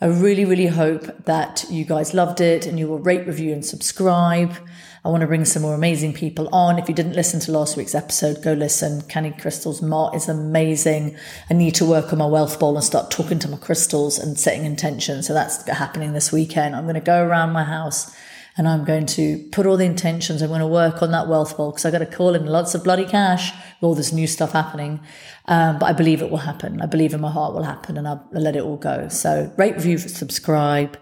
I 0.00 0.06
really, 0.06 0.44
really 0.44 0.66
hope 0.66 1.26
that 1.26 1.64
you 1.70 1.84
guys 1.84 2.14
loved 2.14 2.40
it 2.40 2.66
and 2.66 2.80
you 2.80 2.88
will 2.88 2.98
rate, 2.98 3.28
review, 3.28 3.52
and 3.52 3.64
subscribe. 3.64 4.56
I 5.04 5.08
want 5.08 5.20
to 5.20 5.28
bring 5.28 5.44
some 5.44 5.62
more 5.62 5.74
amazing 5.76 6.14
people 6.14 6.52
on. 6.52 6.80
If 6.80 6.88
you 6.88 6.96
didn't 6.96 7.12
listen 7.12 7.38
to 7.40 7.52
last 7.52 7.76
week's 7.76 7.94
episode, 7.94 8.42
go 8.42 8.54
listen. 8.54 9.02
Candy 9.02 9.30
Crystals 9.30 9.80
Mart 9.80 10.16
is 10.16 10.28
amazing. 10.28 11.16
I 11.48 11.54
need 11.54 11.76
to 11.76 11.84
work 11.84 12.12
on 12.12 12.18
my 12.18 12.26
wealth 12.26 12.58
bowl 12.58 12.74
and 12.74 12.84
start 12.84 13.12
talking 13.12 13.38
to 13.38 13.48
my 13.48 13.58
crystals 13.58 14.18
and 14.18 14.36
setting 14.36 14.64
intentions. 14.64 15.28
So 15.28 15.32
that's 15.32 15.64
happening 15.68 16.12
this 16.12 16.32
weekend. 16.32 16.74
I'm 16.74 16.86
going 16.86 16.96
to 16.96 17.00
go 17.00 17.24
around 17.24 17.52
my 17.52 17.62
house 17.62 18.12
and 18.56 18.68
I'm 18.68 18.84
going 18.84 19.06
to 19.06 19.38
put 19.50 19.66
all 19.66 19.76
the 19.76 19.84
intentions. 19.84 20.40
I'm 20.40 20.48
going 20.48 20.60
to 20.60 20.66
work 20.66 21.02
on 21.02 21.10
that 21.10 21.28
wealth 21.28 21.56
bowl 21.56 21.70
because 21.70 21.84
I 21.84 21.90
got 21.90 21.98
to 21.98 22.06
call 22.06 22.34
in 22.34 22.46
lots 22.46 22.74
of 22.74 22.84
bloody 22.84 23.04
cash 23.04 23.52
with 23.52 23.82
all 23.82 23.94
this 23.94 24.12
new 24.12 24.26
stuff 24.26 24.52
happening. 24.52 25.00
Um, 25.46 25.78
but 25.78 25.86
I 25.86 25.92
believe 25.92 26.22
it 26.22 26.30
will 26.30 26.38
happen. 26.38 26.80
I 26.80 26.86
believe 26.86 27.14
in 27.14 27.20
my 27.20 27.30
heart 27.30 27.54
will 27.54 27.64
happen 27.64 27.96
and 27.96 28.06
I'll, 28.06 28.28
I'll 28.34 28.40
let 28.40 28.56
it 28.56 28.62
all 28.62 28.76
go. 28.76 29.08
So 29.08 29.52
rate, 29.56 29.74
review, 29.74 29.98
subscribe. 29.98 30.98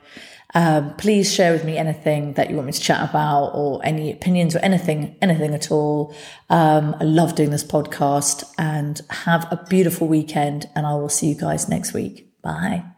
Um, 0.55 0.95
please 0.97 1.33
share 1.33 1.53
with 1.53 1.65
me 1.65 1.79
anything 1.79 2.35
that 2.35 2.51
you 2.51 2.57
want 2.57 2.67
me 2.67 2.73
to 2.73 2.81
chat 2.81 3.09
about 3.09 3.53
or 3.55 3.81
any 3.85 4.13
opinions 4.13 4.55
or 4.55 4.59
anything, 4.59 5.17
anything 5.23 5.55
at 5.55 5.71
all. 5.71 6.15
Um, 6.51 6.95
I 7.01 7.05
love 7.05 7.35
doing 7.35 7.51
this 7.51 7.65
podcast 7.65 8.45
and 8.59 9.01
have 9.11 9.47
a 9.51 9.65
beautiful 9.69 10.09
weekend 10.09 10.69
and 10.75 10.87
I 10.87 10.95
will 10.95 11.09
see 11.09 11.29
you 11.29 11.35
guys 11.35 11.69
next 11.69 11.93
week. 11.93 12.29
Bye. 12.43 12.92